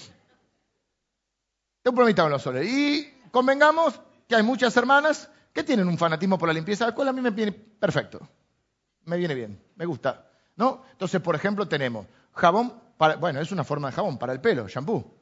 [1.84, 2.70] Los olores.
[2.70, 7.10] Y convengamos que hay muchas hermanas que tienen un fanatismo por la limpieza de la
[7.10, 8.20] a mí me viene perfecto.
[9.06, 10.28] Me viene bien, me gusta.
[10.56, 10.84] ¿No?
[10.92, 14.68] Entonces, por ejemplo, tenemos jabón, para, bueno, es una forma de jabón para el pelo,
[14.68, 15.18] shampoo.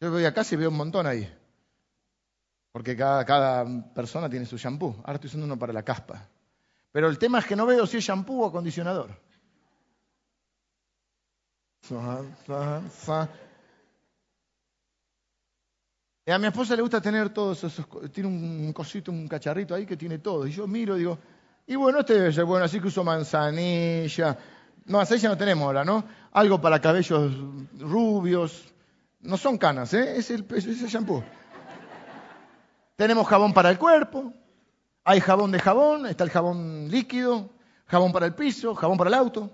[0.00, 1.30] Yo voy acá y veo un montón ahí.
[2.72, 4.96] Porque cada, cada persona tiene su shampoo.
[4.98, 6.28] Ahora estoy usando uno para la caspa.
[6.92, 9.10] Pero el tema es que no veo si es shampoo o acondicionador.
[16.28, 19.86] Y a mi esposa le gusta tener todos esos, tiene un cosito, un cacharrito ahí
[19.86, 20.46] que tiene todo.
[20.46, 21.18] Y yo miro y digo,
[21.66, 24.36] y bueno, este debe ser bueno, así que uso manzanilla.
[24.84, 26.04] No, manzanilla no tenemos ahora, ¿no?
[26.32, 27.32] Algo para cabellos
[27.78, 28.74] rubios.
[29.20, 30.18] No son canas, ¿eh?
[30.18, 31.24] Es el, es el shampoo.
[32.96, 34.32] tenemos jabón para el cuerpo.
[35.04, 37.48] Hay jabón de jabón, está el jabón líquido,
[37.86, 39.50] jabón para el piso, jabón para el auto.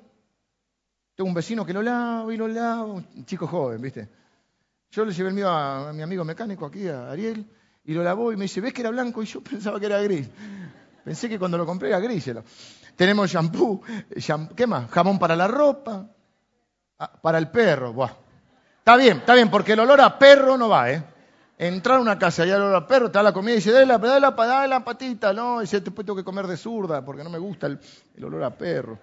[1.14, 4.08] Tengo un vecino que lo lavo y lo lavo, un chico joven, ¿viste?
[4.90, 7.46] Yo le llevé el mío a, mi amigo mecánico aquí, a Ariel,
[7.84, 9.22] y lo lavó y me dice, ¿ves que era blanco?
[9.22, 10.28] Y yo pensaba que era gris.
[11.04, 12.30] Pensé que cuando lo compré era gris.
[12.96, 13.80] Tenemos shampoo,
[14.56, 14.90] ¿qué más?
[14.90, 16.08] Jamón para la ropa,
[16.98, 17.92] ah, para el perro.
[17.92, 18.12] Buah.
[18.78, 21.02] Está bien, está bien, porque el olor a perro no va, ¿eh?
[21.58, 23.70] Entrar a una casa y el olor a perro, te da la comida y dice,
[23.70, 26.56] dale la, dale la, dale la patita, no, y dice, después tengo que comer de
[26.56, 27.78] zurda porque no me gusta el,
[28.24, 28.98] olor a perro.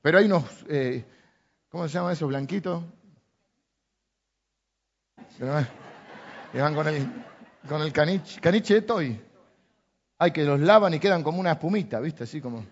[0.00, 0.44] Pero hay unos...
[0.68, 1.04] Eh,
[1.70, 2.26] ¿Cómo se llama eso?
[2.26, 2.82] Blanquito.
[5.38, 7.06] Que van con el,
[7.68, 9.20] con el caniche, caniche de toy.
[10.18, 12.24] Hay que los lavan y quedan como una espumita, ¿viste?
[12.24, 12.64] Así como.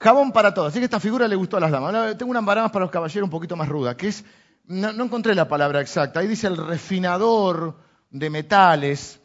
[0.00, 0.68] Jabón para todos.
[0.68, 2.18] Así que esta figura le gustó a las damas.
[2.18, 4.24] tengo una embarada para los caballeros un poquito más ruda, que es.
[4.64, 6.20] No, encontré la palabra exacta.
[6.20, 7.76] Ahí dice el refinador
[8.10, 9.20] de metales.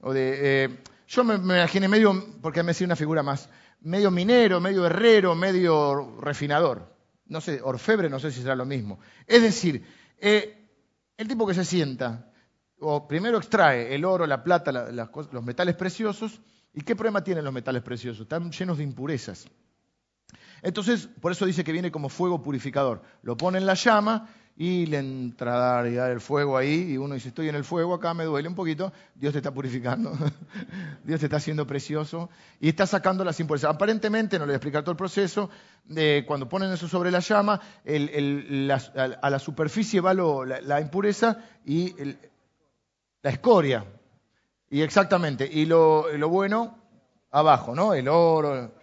[0.00, 0.78] O de, eh,
[1.08, 3.48] yo me, me, imaginé medio, porque me decía una figura más,
[3.80, 6.99] medio minero, medio herrero, medio refinador
[7.30, 8.98] no sé, orfebre, no sé si será lo mismo.
[9.26, 9.86] Es decir,
[10.18, 10.68] eh,
[11.16, 12.30] el tipo que se sienta,
[12.80, 16.40] o primero extrae el oro, la plata, los metales preciosos,
[16.74, 18.22] ¿y qué problema tienen los metales preciosos?
[18.22, 19.46] Están llenos de impurezas.
[20.62, 23.02] Entonces, por eso dice que viene como fuego purificador.
[23.22, 24.28] Lo pone en la llama
[24.60, 28.24] y le entra el fuego ahí y uno dice, estoy en el fuego, acá me
[28.24, 30.12] duele un poquito, Dios te está purificando,
[31.02, 32.28] Dios te está haciendo precioso
[32.60, 33.74] y está sacando las impurezas.
[33.74, 35.48] Aparentemente, no le voy a explicar todo el proceso,
[35.84, 37.58] de cuando ponen eso sobre la llama,
[39.22, 41.94] a la superficie va la, impureza y
[43.22, 43.86] la escoria.
[44.68, 46.76] Y exactamente, y lo, bueno
[47.30, 47.94] abajo, ¿no?
[47.94, 48.74] El oro.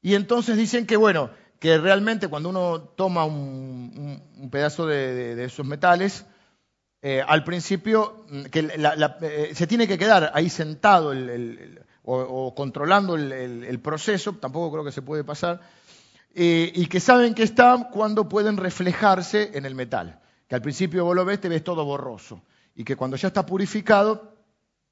[0.00, 1.28] Y entonces dicen que, bueno,
[1.64, 4.20] que realmente cuando uno toma un,
[4.52, 6.26] pedazo de, esos metales,
[7.00, 8.68] eh, al principio mm, que
[9.22, 11.14] eh, se tiene que quedar ahí sentado
[12.02, 15.62] o, controlando el, proceso, tampoco creo que se puede pasar,
[16.34, 20.20] eh, y que saben que está cuando pueden reflejarse en el metal.
[20.46, 22.42] Que al principio vos lo ves, te ves todo borroso.
[22.74, 24.34] Y que cuando ya está purificado,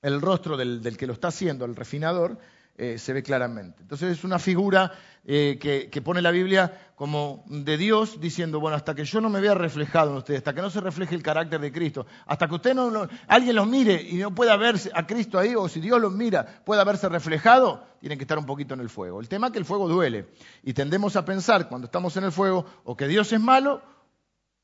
[0.00, 2.38] el rostro del que lo está haciendo, el refinador,
[2.76, 3.82] eh, se ve claramente.
[3.82, 4.92] Entonces es una figura
[5.24, 9.40] eh, que, pone la Biblia como de Dios diciendo, bueno, hasta que yo no me
[9.40, 12.54] vea reflejado en ustedes, hasta que no se refleje el carácter de Cristo, hasta que
[12.54, 16.00] usted no, alguien los mire y no pueda verse a Cristo ahí, o si Dios
[16.00, 19.20] los mira, pueda verse reflejado, tienen que estar un poquito en el fuego.
[19.20, 20.26] El tema es que el fuego duele
[20.62, 23.82] y tendemos a pensar cuando estamos en el fuego o que Dios es malo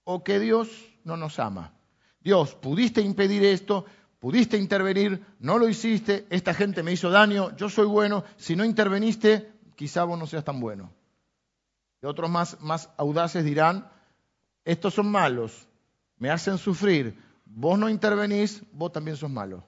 [0.05, 0.69] o que Dios
[1.05, 1.75] no nos ama.
[2.21, 3.85] Dios, pudiste impedir esto,
[4.19, 8.65] pudiste intervenir, no lo hiciste, esta gente me hizo daño, yo soy bueno, si no
[8.65, 10.93] interveniste, quizá vos no seas tan bueno.
[12.03, 13.91] Y otros más, más audaces dirán,
[14.65, 15.69] estos son malos,
[16.17, 19.65] me hacen sufrir, vos no intervenís, vos también sos malo.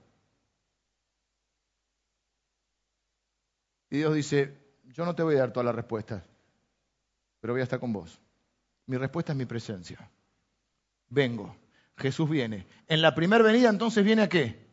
[3.88, 6.22] Y Dios dice, yo no te voy a dar todas las respuestas,
[7.40, 8.20] pero voy a estar con vos.
[8.86, 10.11] Mi respuesta es mi presencia.
[11.09, 11.57] Vengo.
[12.01, 12.66] Jesús viene.
[12.88, 14.66] En la primera venida entonces viene a qué?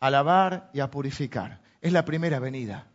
[0.00, 1.60] A lavar y a purificar.
[1.80, 2.86] Es la primera venida.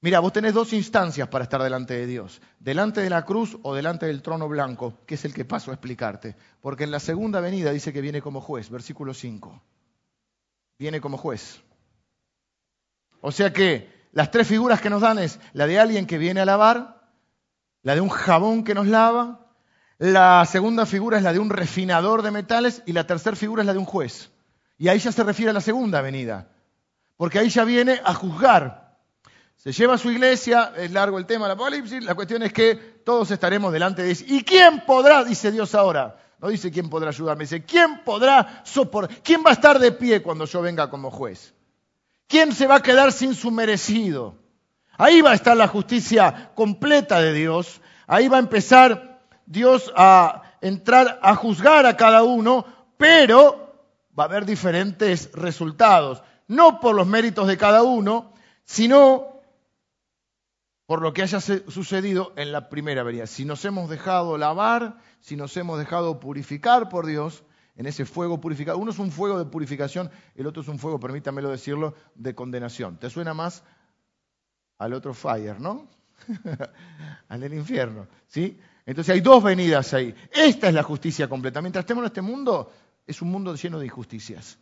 [0.00, 2.40] Mira, vos tenés dos instancias para estar delante de Dios.
[2.60, 5.74] Delante de la cruz o delante del trono blanco, que es el que paso a
[5.74, 6.36] explicarte.
[6.60, 9.62] Porque en la segunda venida dice que viene como juez, versículo 5.
[10.78, 11.60] viene como juez.
[13.20, 16.40] O sea que las tres figuras que nos dan es la de alguien que viene
[16.40, 17.10] a lavar,
[17.82, 19.47] la de un jabón que nos lava,
[19.98, 23.66] la segunda figura es la de un refinador de metales y la tercera figura es
[23.66, 24.30] la de un juez.
[24.78, 26.48] Y ahí ya se refiere a la segunda venida,
[27.16, 28.96] porque ahí ya viene a juzgar.
[29.56, 32.76] Se lleva a su iglesia, es largo el tema del Apocalipsis, la cuestión es que
[33.04, 34.24] todos estaremos delante de Dios.
[34.24, 36.16] ¿Y quién podrá, dice Dios ahora?
[36.40, 40.22] No dice quién podrá ayudarme, dice quién podrá soportar, quién va a estar de pie
[40.22, 41.54] cuando yo venga como juez.
[42.28, 44.36] ¿Quién se va a quedar sin su merecido?
[44.96, 47.80] Ahí va a estar la justicia completa de Dios.
[48.06, 49.07] Ahí va a empezar
[49.48, 52.66] Dios a entrar a juzgar a cada uno,
[52.98, 53.74] pero
[54.16, 56.22] va a haber diferentes resultados.
[56.46, 58.32] No por los méritos de cada uno,
[58.64, 59.40] sino
[60.86, 63.26] por lo que haya sucedido en la primera venida.
[63.26, 67.42] Si nos hemos dejado lavar, si nos hemos dejado purificar por Dios,
[67.78, 68.76] en ese fuego purificado.
[68.76, 72.98] Uno es un fuego de purificación, el otro es un fuego, permítamelo decirlo, de condenación.
[72.98, 73.62] ¿Te suena más
[74.78, 75.88] al otro fire, no?
[77.28, 78.58] al del infierno, ¿sí?
[78.88, 80.14] Entonces hay dos venidas ahí.
[80.32, 81.60] Esta es la justicia completa.
[81.60, 82.72] Mientras estemos en este mundo,
[83.06, 84.58] es un mundo lleno de injusticias.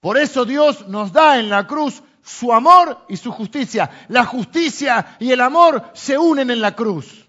[0.00, 3.90] Por eso Dios nos da en la cruz su amor y su justicia.
[4.08, 7.26] La justicia y el amor se unen en la cruz.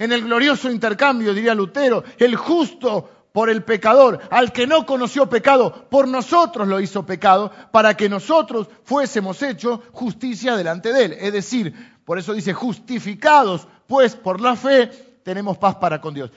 [0.00, 5.28] En el glorioso intercambio, diría Lutero, el justo por el pecador, al que no conoció
[5.28, 11.12] pecado, por nosotros lo hizo pecado, para que nosotros fuésemos hechos justicia delante de él.
[11.20, 11.72] Es decir,
[12.04, 16.32] por eso dice, justificados, pues por la fe tenemos paz para con Dios.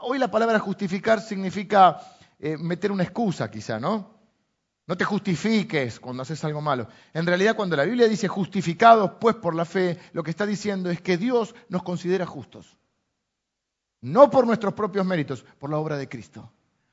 [0.00, 2.00] Hoy la palabra justificar significa
[2.38, 4.14] eh, meter una excusa quizá, ¿no?
[4.86, 6.88] No te justifiques cuando haces algo malo.
[7.12, 10.88] En realidad, cuando la Biblia dice justificados, pues por la fe, lo que está diciendo
[10.88, 12.78] es que Dios nos considera justos.
[14.00, 16.50] No por nuestros propios méritos, por la obra de Cristo.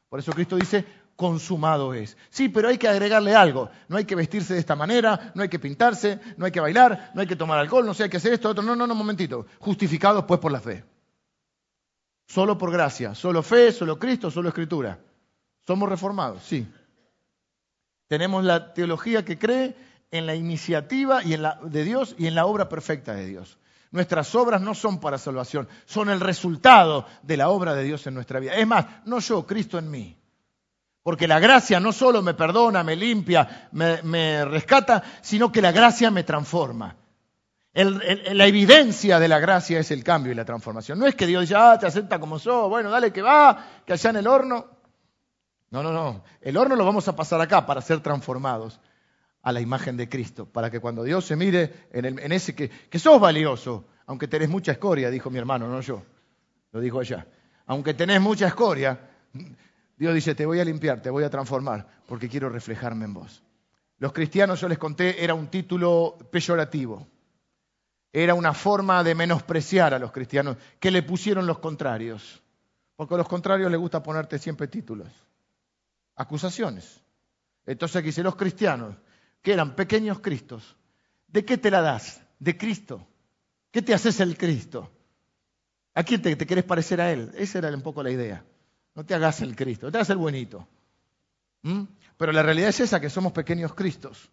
[0.09, 0.83] Por eso Cristo dice,
[1.15, 2.17] consumado es.
[2.31, 3.69] Sí, pero hay que agregarle algo.
[3.87, 7.11] No hay que vestirse de esta manera, no hay que pintarse, no hay que bailar,
[7.13, 8.61] no hay que tomar alcohol, no sé, hay que hacer esto, otro.
[8.61, 9.45] No, no, no, momentito.
[9.59, 10.83] Justificados pues por la fe.
[12.27, 13.15] Solo por gracia.
[13.15, 14.99] Solo fe, solo Cristo, solo escritura.
[15.65, 16.67] Somos reformados, sí.
[18.07, 19.75] Tenemos la teología que cree
[20.11, 23.57] en la iniciativa y en la, de Dios y en la obra perfecta de Dios.
[23.91, 28.13] Nuestras obras no son para salvación, son el resultado de la obra de Dios en
[28.13, 28.53] nuestra vida.
[28.55, 30.17] Es más, no yo, Cristo en mí.
[31.01, 36.09] Porque la gracia no solo me perdona, me limpia, me, rescata, sino que la gracia
[36.09, 36.95] me transforma.
[37.75, 40.97] La evidencia de la gracia es el cambio y la transformación.
[40.97, 44.11] No es que Dios ya te acepta como sos, bueno, dale que va, que allá
[44.11, 44.67] en el horno.
[45.71, 46.23] No, no, no.
[46.39, 48.79] El horno lo vamos a pasar acá para ser transformados
[49.41, 52.97] a la imagen de Cristo, para que cuando Dios se mire en, ese que, que,
[52.97, 56.01] sos valioso, aunque tenés mucha escoria, dijo mi hermano, no yo,
[56.71, 57.27] lo dijo ella,
[57.67, 58.97] aunque tenés mucha escoria,
[59.97, 63.43] Dios dice, te voy a limpiar, te voy a transformar, porque quiero reflejarme en vos.
[63.97, 67.05] Los cristianos, yo les conté, era un título peyorativo,
[68.23, 72.41] era una forma de menospreciar a los cristianos, que le pusieron los contrarios,
[72.95, 75.09] porque a los contrarios les gusta ponerte siempre títulos,
[76.15, 77.03] acusaciones.
[77.65, 78.95] Entonces aquí dice, los cristianos,
[79.41, 80.77] que eran pequeños Cristos.
[81.27, 82.21] ¿De qué te la das?
[82.39, 83.05] De Cristo.
[83.69, 84.89] ¿Qué te haces el Cristo?
[85.93, 87.33] ¿A quién te, querés parecer a Él?
[87.35, 88.45] Esa era un poco la idea.
[88.93, 90.65] No te hagas el Cristo, te hagas el buenito.
[91.63, 91.83] ¿Mm?
[92.15, 94.31] Pero la realidad es esa, que somos pequeños Cristos.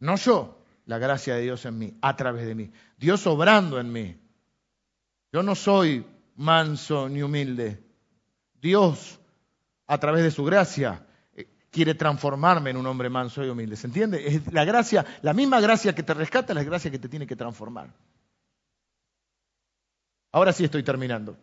[0.00, 0.59] No yo,
[0.90, 2.72] la gracia de Dios en mí, a través de mí.
[2.98, 4.20] Dios obrando en mí.
[5.32, 7.80] Yo no soy manso ni humilde.
[8.60, 9.20] Dios,
[9.86, 11.06] a través de su gracia,
[11.70, 13.76] quiere transformarme en un hombre manso y humilde.
[13.76, 14.26] ¿Se entiende?
[14.26, 17.24] Es la gracia, la misma gracia que te rescata, es la gracia que te tiene
[17.24, 17.94] que transformar.
[20.32, 21.36] Ahora sí estoy terminando.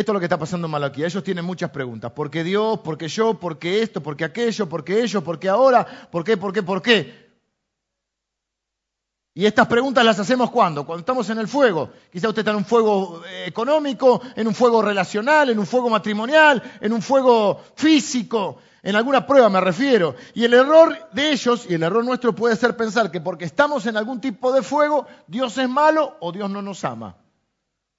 [0.00, 1.04] Esto es lo que está pasando en Malaquía.
[1.04, 2.10] Ellos tienen muchas preguntas.
[2.12, 2.78] ¿Por qué Dios?
[2.78, 3.34] ¿Por qué yo?
[3.34, 4.02] ¿Por qué esto?
[4.02, 4.66] ¿Por qué aquello?
[4.66, 5.22] ¿Por qué ellos?
[5.22, 5.86] ¿Por qué ahora?
[6.10, 6.38] ¿Por qué?
[6.38, 6.62] ¿Por qué?
[6.62, 7.28] ¿Por qué?
[9.34, 10.86] Y estas preguntas las hacemos cuando?
[10.86, 11.90] Cuando estamos en el fuego.
[12.10, 15.90] Quizá usted está en un fuego eh, económico, en un fuego relacional, en un fuego
[15.90, 20.14] matrimonial, en un fuego físico, en alguna prueba me refiero.
[20.32, 23.84] Y el error de ellos y el error nuestro puede ser pensar que porque estamos
[23.84, 27.18] en algún tipo de fuego, Dios es malo o Dios no nos ama.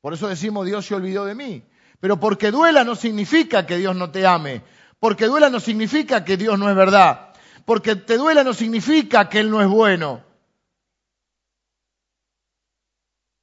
[0.02, 1.64] Por eso decimos Dios se olvidó de mí.
[2.02, 4.64] Pero porque duela no significa que Dios no te ame.
[4.99, 7.30] Porque duela no significa que Dios no es verdad.
[7.64, 10.26] Porque te duela no significa que Él no es bueno.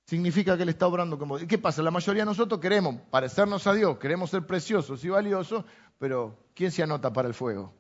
[0.09, 1.39] significa que Él está obrando como...
[1.39, 1.83] ¿Y qué pasa?
[1.83, 5.67] La mayoría de nosotros queremos parecernos a Dios, queremos ser preciosos y valiosos,
[5.99, 7.75] pero ¿quién se anota para el fuego?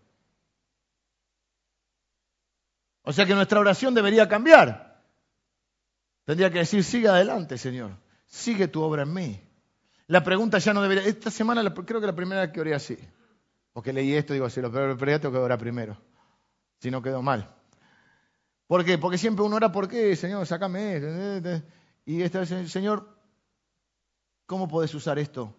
[3.00, 5.02] O sea que nuestra oración debería cambiar.
[6.26, 7.92] Tendría que decir, sigue adelante, Señor.
[8.26, 9.47] Sigue tu obra en mí.
[10.08, 11.04] La pregunta ya no debería...
[11.04, 12.98] Esta semana creo que la primera vez que oré así.
[13.72, 15.96] Porque leí esto, digo, si lo perdí, tengo que orar primero.
[16.80, 17.54] Si no quedó mal.
[18.66, 18.98] ¿Por qué?
[18.98, 20.16] Porque siempre uno ora, ¿por qué?
[20.16, 21.00] Señor, sácame.
[22.06, 23.18] Y este Señor,
[24.46, 25.54] ¿cómo puedes usar esto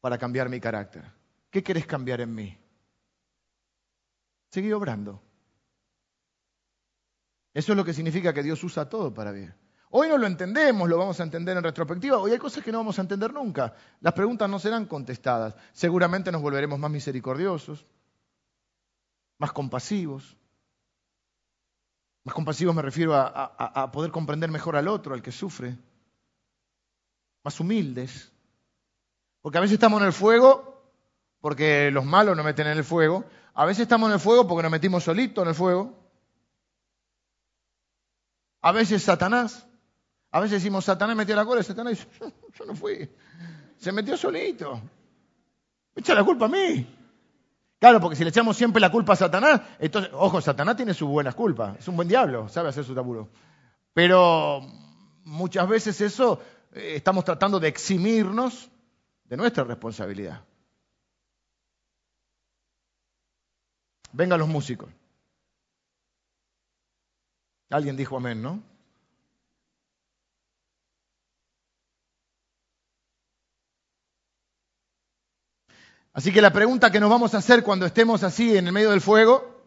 [0.00, 1.04] para cambiar mi carácter?
[1.50, 2.58] ¿Qué querés cambiar en mí?
[4.50, 5.22] Seguí obrando.
[7.54, 9.54] Eso es lo que significa que Dios usa todo para bien.
[9.98, 12.18] Hoy no lo entendemos, lo vamos a entender en retrospectiva.
[12.18, 13.72] Hoy hay cosas que no vamos a entender nunca.
[14.02, 15.54] Las preguntas no serán contestadas.
[15.72, 17.86] Seguramente nos volveremos más misericordiosos,
[19.38, 20.36] más compasivos.
[22.24, 25.78] Más compasivos me refiero a, poder comprender mejor al otro, al que sufre.
[27.42, 28.30] Más humildes.
[29.40, 30.92] Porque a veces estamos en el fuego
[31.40, 33.24] porque los malos nos meten en el fuego.
[33.54, 35.94] A veces estamos en el fuego porque nos metimos solitos en el fuego.
[38.60, 39.66] A veces Satanás.
[40.36, 42.06] A veces decimos, Satanás metió la cola Satanás dice,
[42.58, 43.08] yo, no fui.
[43.78, 44.74] Se metió solito.
[45.94, 46.86] Me echa la culpa a mí.
[47.78, 51.08] Claro, porque si le echamos siempre la culpa a Satanás, entonces, ojo, Satanás tiene sus
[51.08, 51.78] buenas culpas.
[51.78, 53.30] Es un buen diablo, sabe hacer su taburo.
[53.94, 54.60] Pero
[55.24, 56.42] muchas veces eso
[56.74, 58.70] eh, estamos tratando de eximirnos
[59.24, 60.44] de nuestra responsabilidad.
[64.12, 64.90] Vengan los músicos.
[67.70, 68.75] Alguien dijo amén, ¿no?
[76.16, 78.90] Así que la pregunta que nos vamos a hacer cuando estemos así en el medio
[78.90, 79.62] del fuego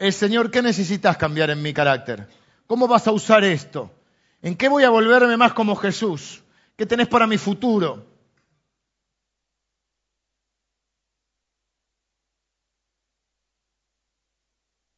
[0.00, 2.28] es, Señor, ¿qué necesitas cambiar en mi carácter?
[2.66, 3.88] ¿Cómo vas a usar esto?
[4.42, 6.42] ¿En qué voy a volverme más como Jesús?
[6.74, 8.04] ¿Qué tenés para mi futuro?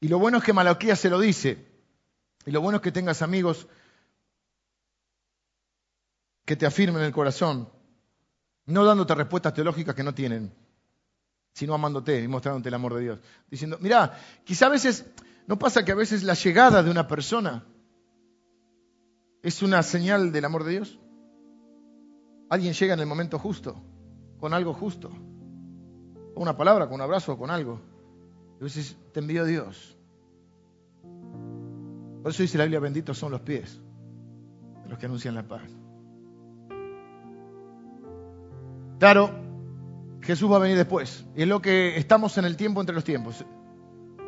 [0.00, 1.70] Y lo bueno es que Malaquías se lo dice.
[2.46, 3.68] Y lo bueno es que tengas amigos
[6.46, 7.82] que te afirmen el corazón.
[8.66, 10.52] No dándote respuestas teológicas que no tienen,
[11.52, 13.20] sino amándote y mostrándote el amor de Dios.
[13.50, 15.04] Diciendo, mira, quizá a veces,
[15.46, 17.64] ¿no pasa que a veces la llegada de una persona
[19.42, 20.98] es una señal del amor de Dios?
[22.48, 23.76] Alguien llega en el momento justo,
[24.38, 25.08] con algo justo.
[25.08, 27.80] Con una palabra, con un abrazo, con algo.
[28.60, 29.96] Y veces te envió Dios.
[32.22, 33.80] Por eso dice la Biblia, benditos son los pies
[34.84, 35.62] de los que anuncian la paz.
[39.03, 39.32] Claro,
[40.20, 41.26] Jesús va a venir después.
[41.34, 43.44] Y es lo que estamos en el tiempo entre los tiempos.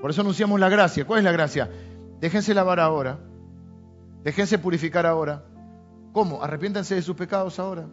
[0.01, 1.07] Por eso anunciamos la gracia.
[1.07, 1.70] ¿Cuál es la gracia?
[2.18, 3.20] Déjense lavar ahora.
[4.25, 5.45] Déjense purificar ahora.
[6.12, 6.43] ¿Cómo?
[6.43, 7.87] Arrepiéntanse de sus pecados ahora.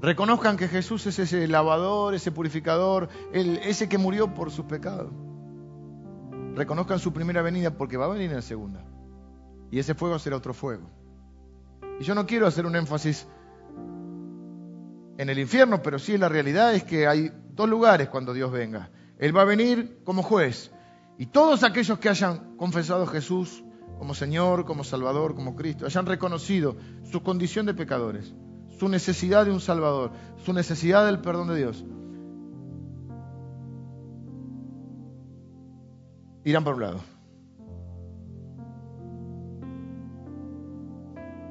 [0.00, 5.12] Reconozcan que Jesús es ese lavador, ese purificador, ese que murió por sus pecados.
[6.54, 8.82] Reconozcan su primera venida porque va a venir en la segunda.
[9.70, 10.88] Y ese fuego será otro fuego.
[12.00, 13.26] Y yo no quiero hacer un énfasis
[15.18, 18.90] en el infierno, pero sí la realidad es que hay dos lugares cuando Dios venga.
[19.18, 20.70] Él va a venir como juez.
[21.18, 23.64] Y todos aquellos que hayan confesado a Jesús
[23.98, 26.76] como Señor, como Salvador, como Cristo, hayan reconocido
[27.10, 28.34] su condición de pecadores,
[28.78, 30.10] su necesidad de un Salvador,
[30.44, 31.84] su necesidad del perdón de Dios,
[36.44, 37.13] irán por un lado.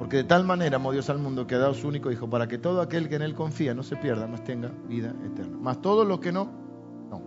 [0.04, 2.46] Porque de tal manera amó Dios al mundo que ha dado su único Hijo para
[2.46, 5.56] que todo aquel que en Él confía no se pierda, mas tenga vida eterna.
[5.58, 6.44] Mas todos los que no,
[7.08, 7.22] no.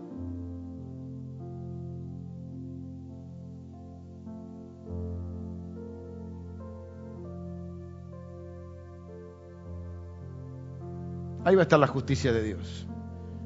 [11.46, 12.88] Ahí va a estar la justicia de Dios.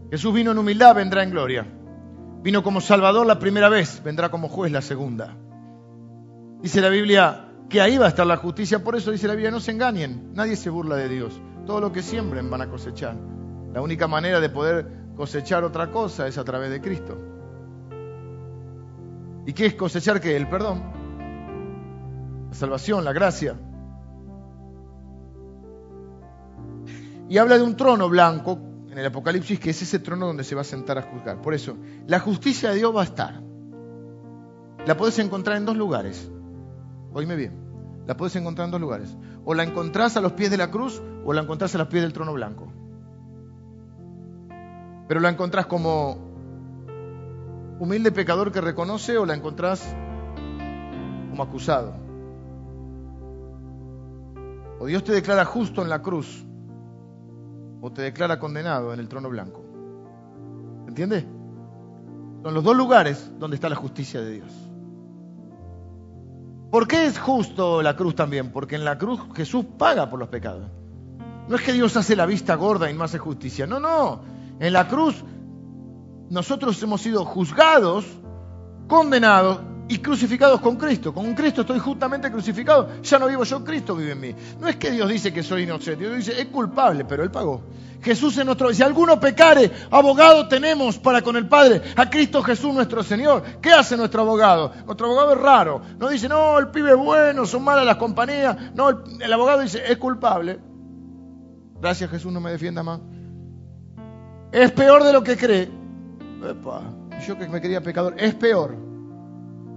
[0.10, 1.66] Jesús vino en humildad, vendrá en gloria.
[2.44, 5.38] Vino como Salvador la primera vez, vendrá como juez la segunda.
[6.62, 8.84] Dice la Biblia, que ahí va a estar la justicia.
[8.84, 11.42] Por eso dice la Biblia, no se engañen, nadie se burla de Dios.
[11.66, 13.16] Todo lo que siembren van a cosechar.
[13.74, 17.18] La única manera de poder cosechar otra cosa es a través de Cristo.
[19.46, 20.36] ¿Y qué es cosechar qué?
[20.36, 20.84] El perdón,
[22.50, 23.56] la salvación, la gracia.
[27.30, 28.60] Y habla de un trono blanco
[28.92, 31.42] en el Apocalipsis, que es ese trono donde se va a sentar a juzgar.
[31.42, 33.42] Por eso, la justicia de Dios va a estar.
[34.86, 36.30] La puedes encontrar en dos lugares.
[37.14, 37.61] Oíme bien,
[38.08, 39.16] la puedes encontrar en dos lugares.
[39.46, 42.04] O la encontrás a los pies de la cruz o la encontrás a los pies
[42.04, 42.72] del trono blanco.
[45.08, 46.18] Pero la encontrás como
[47.80, 49.96] humilde pecador que reconoce o la encontrás
[51.30, 51.94] como acusado.
[54.80, 56.46] O Dios te declara justo en la cruz
[57.82, 59.64] o te declara condenado en el trono blanco.
[60.88, 61.26] ¿Entiendes?
[62.44, 64.71] Son los dos lugares donde está la justicia de Dios.
[66.72, 68.52] ¿Por qué es justo la cruz también?
[68.52, 70.72] Porque en la cruz Jesús paga por los pecados.
[71.50, 73.68] No es que Dios hace la vista gorda y no hace justicia.
[73.68, 74.22] No, no.
[74.58, 75.22] En la cruz
[76.30, 78.06] nosotros hemos sido juzgados,
[78.88, 79.60] condenados
[79.92, 81.14] y crucificados con Cristo.
[81.14, 83.02] Con Cristo estoy justamente crucificado.
[83.04, 84.36] Ya no vivo yo, Cristo vive en mí.
[84.58, 87.62] No es que Dios dice que soy inocente, Dios dice, es culpable, pero Él pagó.
[88.02, 88.74] Jesús es nuestro...
[88.74, 93.44] Si alguno pecare, abogado tenemos para con el Padre, a Cristo Jesús nuestro Señor.
[93.62, 94.72] ¿Qué hace nuestro abogado?
[94.86, 95.82] Nuestro abogado es raro.
[96.00, 98.74] No dice, no, el pibe es bueno, son malas las compañías.
[98.74, 98.90] No,
[99.20, 100.58] el, abogado dice, es culpable.
[101.82, 103.02] Gracias Jesús, no me defienda más.
[104.54, 105.70] Es peor de lo que cree.
[106.50, 106.82] Epa,
[107.28, 108.91] yo que me quería pecador, es peor.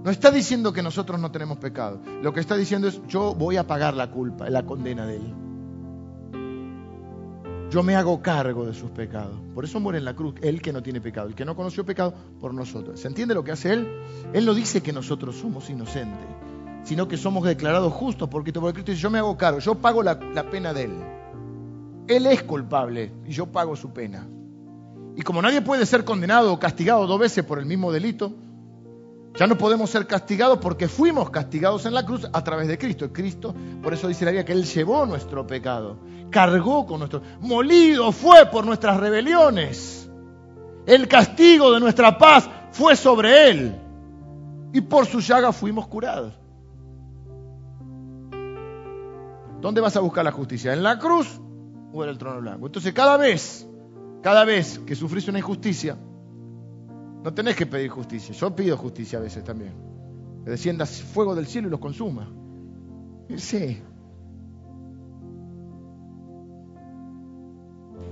[0.05, 1.99] No está diciendo que nosotros no tenemos pecado.
[2.21, 5.33] Lo que está diciendo es, yo voy a pagar la culpa, la condena de Él.
[7.71, 9.35] Yo me hago cargo de sus pecados.
[9.55, 11.29] Por eso muere en la cruz Él que no tiene pecado.
[11.29, 12.99] El que no conoció pecado por nosotros.
[12.99, 13.87] ¿Se entiende lo que hace Él?
[14.31, 16.27] Él no dice que nosotros somos inocentes,
[16.83, 20.19] sino que somos declarados justos porque Cristo dice, yo me hago cargo, yo pago la,
[20.35, 21.03] la pena de Él.
[22.07, 24.27] Él es culpable y yo pago su pena.
[25.15, 28.35] Y como nadie puede ser condenado o castigado dos veces por el mismo delito,
[29.37, 33.11] ya no podemos ser castigados porque fuimos castigados en la cruz a través de Cristo.
[33.11, 35.97] Cristo, por eso dice la Biblia que Él llevó nuestro pecado,
[36.29, 37.21] cargó con nuestro...
[37.41, 40.09] Molido fue por nuestras rebeliones.
[40.85, 43.75] El castigo de nuestra paz fue sobre Él.
[44.71, 46.33] Y por su llaga fuimos curados.
[49.59, 50.73] ¿Dónde vas a buscar la justicia?
[50.73, 51.41] ¿En la cruz
[51.91, 52.67] o en el trono blanco?
[52.67, 53.67] Entonces cada vez,
[54.21, 55.97] cada vez que sufrís una injusticia,
[57.25, 58.35] no tenés que pedir justicia.
[58.35, 59.73] Yo pido justicia a veces también.
[60.43, 62.31] Que descienda fuego del cielo y los consuma.
[63.35, 63.81] Sí.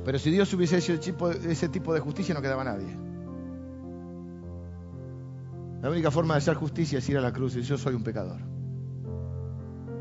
[0.03, 2.97] Pero si Dios hubiese hecho ese tipo de justicia, no quedaba nadie.
[5.84, 8.03] La única forma de hacer justicia es ir a la cruz y yo soy un
[8.03, 8.39] pecador.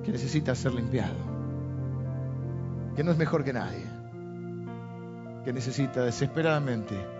[0.04, 1.12] Que necesita ser limpiado.
[2.96, 3.84] Que no es mejor que nadie.
[5.44, 7.11] Que necesita desesperadamente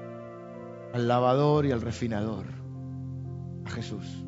[0.93, 2.47] al lavador y al refinador,
[3.64, 4.24] a Jesús.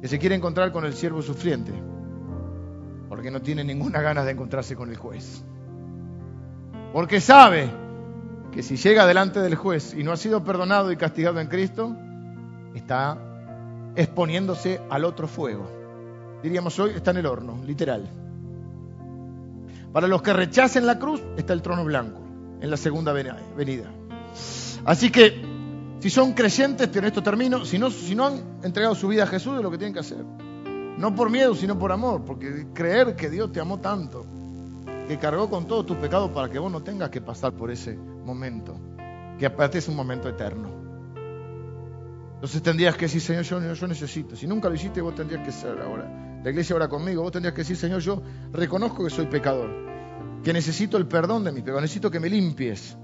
[0.00, 1.72] Que se quiere encontrar con el siervo sufriente,
[3.08, 5.44] porque no tiene ninguna ganas de encontrarse con el juez.
[6.92, 7.70] Porque sabe
[8.52, 11.96] que si llega delante del juez y no ha sido perdonado y castigado en Cristo,
[12.74, 13.18] está
[13.96, 15.70] exponiéndose al otro fuego.
[16.42, 18.08] Diríamos hoy, está en el horno, literal.
[19.92, 22.20] Para los que rechacen la cruz, está el trono blanco,
[22.60, 23.90] en la segunda venida.
[24.84, 25.42] Así que,
[26.00, 29.26] si son creyentes, pero esto termino, si no, si no han entregado su vida a
[29.26, 30.24] Jesús, es lo que tienen que hacer.
[30.98, 34.26] No por miedo, sino por amor, porque creer que Dios te amó tanto,
[35.06, 37.96] que cargó con todos tus pecados para que vos no tengas que pasar por ese
[37.96, 38.78] momento,
[39.38, 40.82] que aparte es un momento eterno.
[42.34, 44.34] Entonces tendrías que decir, Señor, yo, yo necesito.
[44.34, 46.40] Si nunca lo hiciste, vos tendrías que ser ahora.
[46.42, 48.20] La iglesia ahora conmigo, vos tendrías que decir, Señor, yo
[48.52, 49.70] reconozco que soy pecador,
[50.42, 52.96] que necesito el perdón de mi pecado, necesito que me limpies,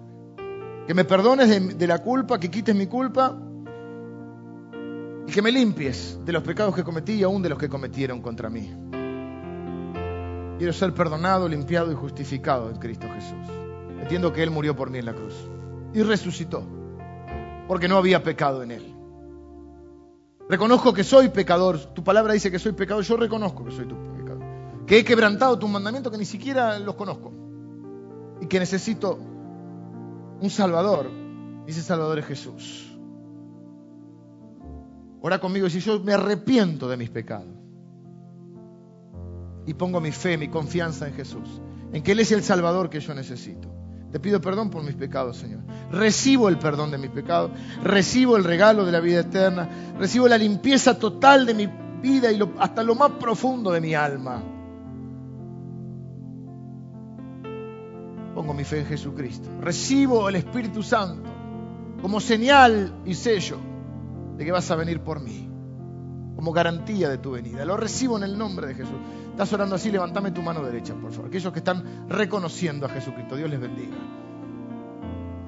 [0.89, 3.37] que me perdones de, la culpa, que quites mi culpa
[5.27, 8.23] y que me limpies de los pecados que cometí y aún de los que cometieron
[8.23, 8.73] contra mí.
[10.57, 13.55] Quiero ser perdonado, limpiado y justificado en Cristo Jesús.
[14.01, 15.35] Entiendo que Él murió por mí en la cruz
[15.93, 16.65] y resucitó,
[17.69, 18.95] porque no había pecado en Él.
[20.49, 21.79] Reconozco que soy pecador.
[21.93, 23.05] Tu palabra dice que soy pecador.
[23.05, 24.43] Yo reconozco que soy tu pecador.
[24.87, 27.31] Que he quebrantado tus mandamientos que ni siquiera los conozco.
[28.41, 29.28] Y que necesito
[30.41, 31.11] un Salvador.
[31.67, 32.97] Y ese Salvador es Jesús.
[35.21, 37.55] Ora conmigo si yo me arrepiento de mis pecados.
[39.67, 41.61] Y pongo mi fe, mi confianza en Jesús.
[41.93, 43.69] En que Él es el Salvador que yo necesito.
[44.11, 45.61] Te pido perdón por mis pecados, Señor.
[45.91, 47.51] Recibo el perdón de mis pecados.
[47.83, 49.69] Recibo el regalo de la vida eterna.
[49.99, 51.69] Recibo la limpieza total de mi
[52.01, 54.43] vida y hasta lo más profundo de mi alma.
[58.39, 59.51] Pongo mi fe en Jesucristo.
[59.61, 61.29] Recibo el Espíritu Santo
[62.01, 63.59] como señal y sello
[64.37, 65.51] de que vas a venir por mí,
[66.37, 67.65] como garantía de tu venida.
[67.65, 68.95] Lo recibo en el nombre de Jesús.
[69.31, 71.27] Estás orando así, levántame tu mano derecha, por favor.
[71.27, 73.97] Aquellos que están reconociendo a Jesucristo, Dios les bendiga.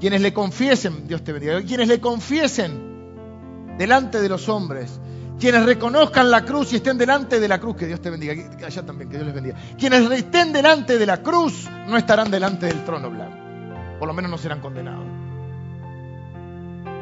[0.00, 1.62] Quienes le confiesen, Dios te bendiga.
[1.62, 4.98] Quienes le confiesen delante de los hombres
[5.40, 8.34] quienes reconozcan la cruz y estén delante de la cruz, que Dios te bendiga.
[8.64, 9.56] Allá también, que Dios les bendiga.
[9.78, 13.36] Quienes estén delante de la cruz no estarán delante del trono blanco.
[13.98, 15.06] Por lo menos no serán condenados.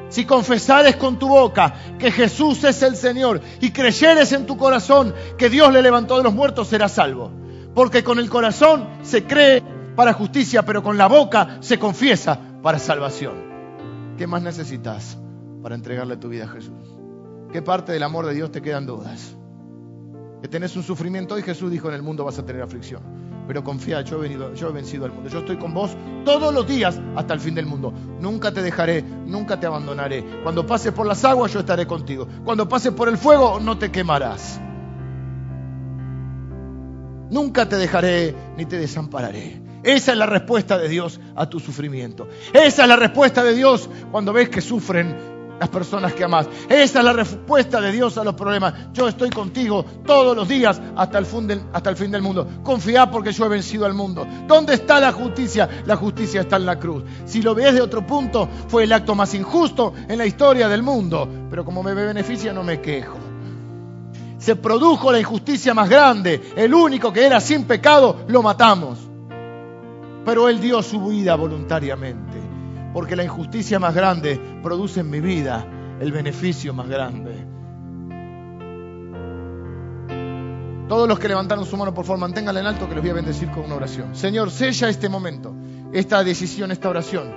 [0.09, 5.15] Si confesares con tu boca que Jesús es el Señor y creyeres en tu corazón
[5.37, 7.31] que Dios le levantó de los muertos, serás salvo.
[7.75, 9.63] Porque con el corazón se cree
[9.97, 14.15] para justicia, pero con la boca se confiesa para salvación.
[14.17, 15.19] ¿Qué más necesitas
[15.63, 16.98] para entregarle tu vida a Jesús?
[17.53, 19.35] ¿Qué parte del amor de Dios te quedan dudas?
[20.43, 23.03] Que tenés un sufrimiento y Jesús dijo en el mundo vas a tener aflicción.
[23.47, 25.31] pero confía, yo he, venido, yo he vencido al mundo.
[25.31, 25.97] Yo estoy con vos
[26.27, 27.95] todos los días hasta el fin del mundo.
[28.21, 30.23] Nunca te dejaré, nunca te abandonaré.
[30.43, 32.29] Cuando pases por las aguas, yo estaré contigo.
[32.45, 34.61] Cuando pases por el fuego, no te quemarás.
[37.31, 39.63] Nunca te dejaré ni te desampararé.
[39.83, 42.29] Esa es la respuesta de Dios a tu sufrimiento.
[42.53, 46.47] Esa es la respuesta de Dios cuando ves que sufren las personas que amas.
[46.69, 48.75] Esa es la respuesta de Dios a los problemas.
[48.93, 52.47] Yo estoy contigo todos los días hasta el, fin del, hasta el fin del mundo.
[52.63, 54.27] Confía porque yo he vencido al mundo.
[54.47, 55.69] ¿Dónde está la justicia?
[55.87, 57.05] La justicia está en la cruz.
[57.25, 60.83] Si lo ves de otro punto, fue el acto más injusto en la historia del
[60.83, 61.29] mundo.
[61.51, 63.19] Pero como me beneficia, no me quejo.
[64.39, 66.53] Se produjo la injusticia más grande.
[66.57, 68.99] El único que era sin pecado, lo matamos.
[70.25, 72.28] Pero Él dio su vida voluntariamente
[72.93, 75.67] porque la injusticia más grande produce en mi vida
[76.01, 77.47] el beneficio más grande.
[80.89, 83.15] Todos los que levantaron su mano, por favor, manténganla en alto que les voy a
[83.15, 84.17] bendecir con una oración.
[84.17, 85.55] Señor, sella este momento,
[85.93, 87.31] esta decisión, esta oración,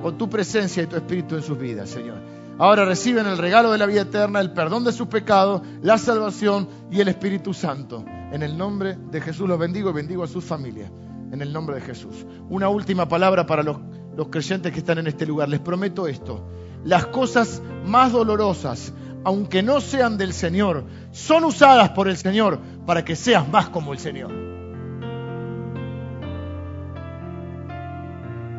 [0.00, 2.16] con tu presencia y tu espíritu en sus vidas, Señor.
[2.56, 6.68] Ahora reciben el regalo de la vida eterna, el perdón de sus pecados, la salvación
[6.90, 8.04] y el Espíritu Santo.
[8.32, 10.90] En el nombre de Jesús los bendigo y bendigo a sus familias.
[11.32, 12.24] En el nombre de Jesús.
[12.48, 13.78] Una última palabra para los
[14.16, 16.46] los creyentes que están en este lugar, les prometo esto.
[16.84, 18.92] Las cosas más dolorosas,
[19.24, 23.92] aunque no sean del Señor, son usadas por el Señor para que seas más como
[23.92, 24.30] el Señor.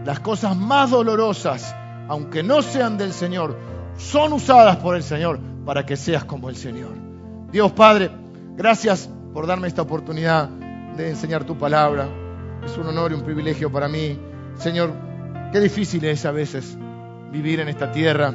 [0.06, 1.76] Las cosas más dolorosas,
[2.08, 3.58] aunque no sean del Señor,
[3.97, 6.91] son usadas por el Señor para que seas como el Señor.
[7.51, 8.12] Dios Padre,
[8.56, 12.08] gracias por darme esta oportunidad de enseñar tu palabra.
[12.64, 14.20] Es un honor y un privilegio para mí.
[14.58, 14.91] Señor,
[15.52, 16.78] Qué difícil es a veces
[17.32, 18.34] vivir en esta tierra.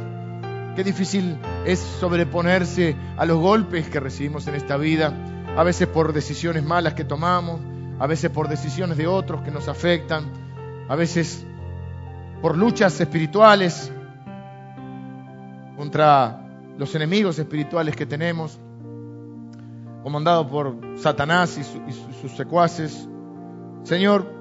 [0.77, 5.13] Qué difícil es sobreponerse a los golpes que recibimos en esta vida.
[5.57, 7.61] A veces por decisiones malas que tomamos,
[7.99, 10.31] a veces por decisiones de otros que nos afectan,
[10.89, 11.45] a veces
[12.41, 13.93] por luchas espirituales
[15.77, 16.47] contra
[16.79, 18.59] los enemigos espirituales que tenemos,
[20.03, 21.93] comandado por Satanás y,
[22.23, 23.09] sus secuaces.
[23.83, 24.40] Señor,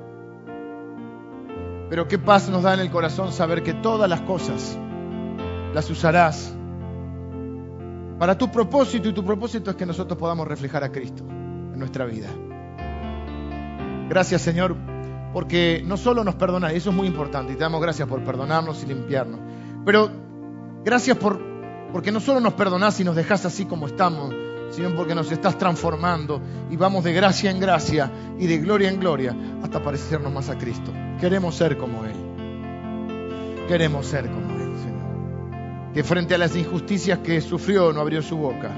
[1.90, 4.78] pero qué paz nos da en el corazón saber que todas las cosas
[5.74, 6.54] las usarás
[8.20, 12.06] para tu propósito y tu propósito es que nosotros podamos reflejar a Cristo en nuestra
[12.06, 12.28] vida.
[14.08, 14.76] Gracias Señor,
[15.34, 18.84] porque no solo nos perdonas, eso es muy importante y te damos gracias por perdonarnos
[18.84, 19.40] y limpiarnos,
[19.86, 20.12] pero
[20.84, 21.42] gracias por,
[21.92, 24.34] porque no solo nos perdonás y nos dejás así como estamos,
[24.72, 29.00] sino porque nos estás transformando y vamos de gracia en gracia y de gloria en
[29.00, 30.92] gloria hasta parecernos más a Cristo.
[31.20, 32.16] Queremos ser como Él.
[33.68, 35.94] Queremos ser como Él, Señor.
[35.94, 38.72] Que frente a las injusticias que sufrió no abrió su boca.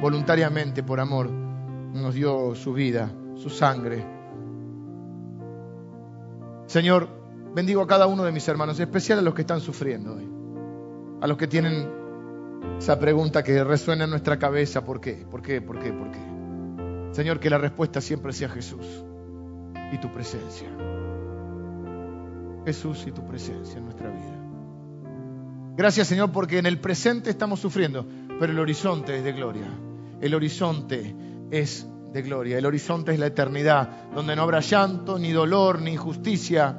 [0.00, 4.04] Voluntariamente, por amor, nos dio su vida, su sangre.
[6.66, 7.08] Señor,
[7.54, 10.28] bendigo a cada uno de mis hermanos, en especial a los que están sufriendo hoy.
[11.20, 11.97] A los que tienen
[12.78, 15.26] esa pregunta que resuena en nuestra cabeza, ¿por qué?
[15.28, 15.60] ¿Por qué?
[15.60, 15.92] ¿Por qué?
[15.92, 16.18] ¿Por qué?
[17.12, 18.86] Señor, que la respuesta siempre sea Jesús
[19.92, 20.68] y tu presencia.
[22.64, 24.38] Jesús y tu presencia en nuestra vida.
[25.76, 28.06] Gracias Señor porque en el presente estamos sufriendo,
[28.38, 29.68] pero el horizonte es de gloria.
[30.20, 31.14] El horizonte
[31.50, 32.58] es de gloria.
[32.58, 36.76] El horizonte es la eternidad, donde no habrá llanto, ni dolor, ni injusticia,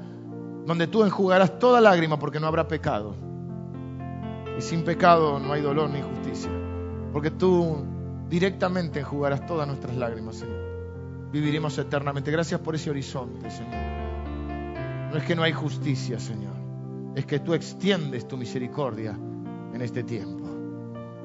[0.65, 3.28] donde tú enjugarás toda lágrima porque no habrá pecado.
[4.59, 6.51] Y sin pecado no hay dolor ni injusticia,
[7.13, 7.77] porque tú
[8.29, 11.29] directamente enjugarás todas nuestras lágrimas, Señor.
[11.31, 12.29] Viviremos eternamente.
[12.29, 13.73] Gracias por ese horizonte, Señor.
[15.13, 16.55] No es que no hay justicia, Señor.
[17.15, 19.17] Es que tú extiendes tu misericordia
[19.73, 20.43] en este tiempo.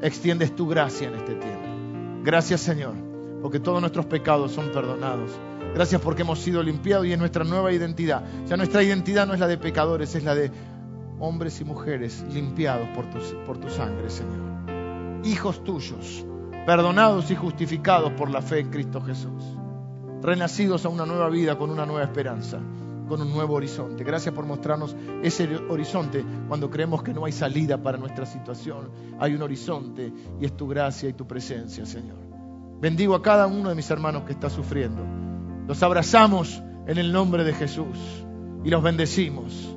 [0.00, 2.22] Extiendes tu gracia en este tiempo.
[2.22, 2.94] Gracias, Señor,
[3.42, 5.32] porque todos nuestros pecados son perdonados.
[5.74, 8.22] Gracias porque hemos sido limpiados y es nuestra nueva identidad.
[8.46, 10.52] Ya nuestra identidad no es la de pecadores, es la de
[11.26, 15.22] hombres y mujeres limpiados por tu, sangre, Señor.
[15.24, 16.24] Hijos tuyos,
[16.66, 19.42] perdonados y justificados por la fe en Cristo Jesús.
[20.22, 22.58] Renacidos a una nueva vida con una nueva esperanza
[23.08, 24.02] con un nuevo horizonte.
[24.02, 28.88] Gracias por mostrarnos ese horizonte cuando creemos que no hay salida para nuestra situación.
[29.20, 30.10] Hay un horizonte
[30.40, 32.16] y es tu gracia y tu presencia, Señor.
[32.80, 35.02] Bendigo a cada uno de mis hermanos que está sufriendo.
[35.66, 38.24] Los abrazamos en el nombre de Jesús
[38.64, 39.76] y los bendecimos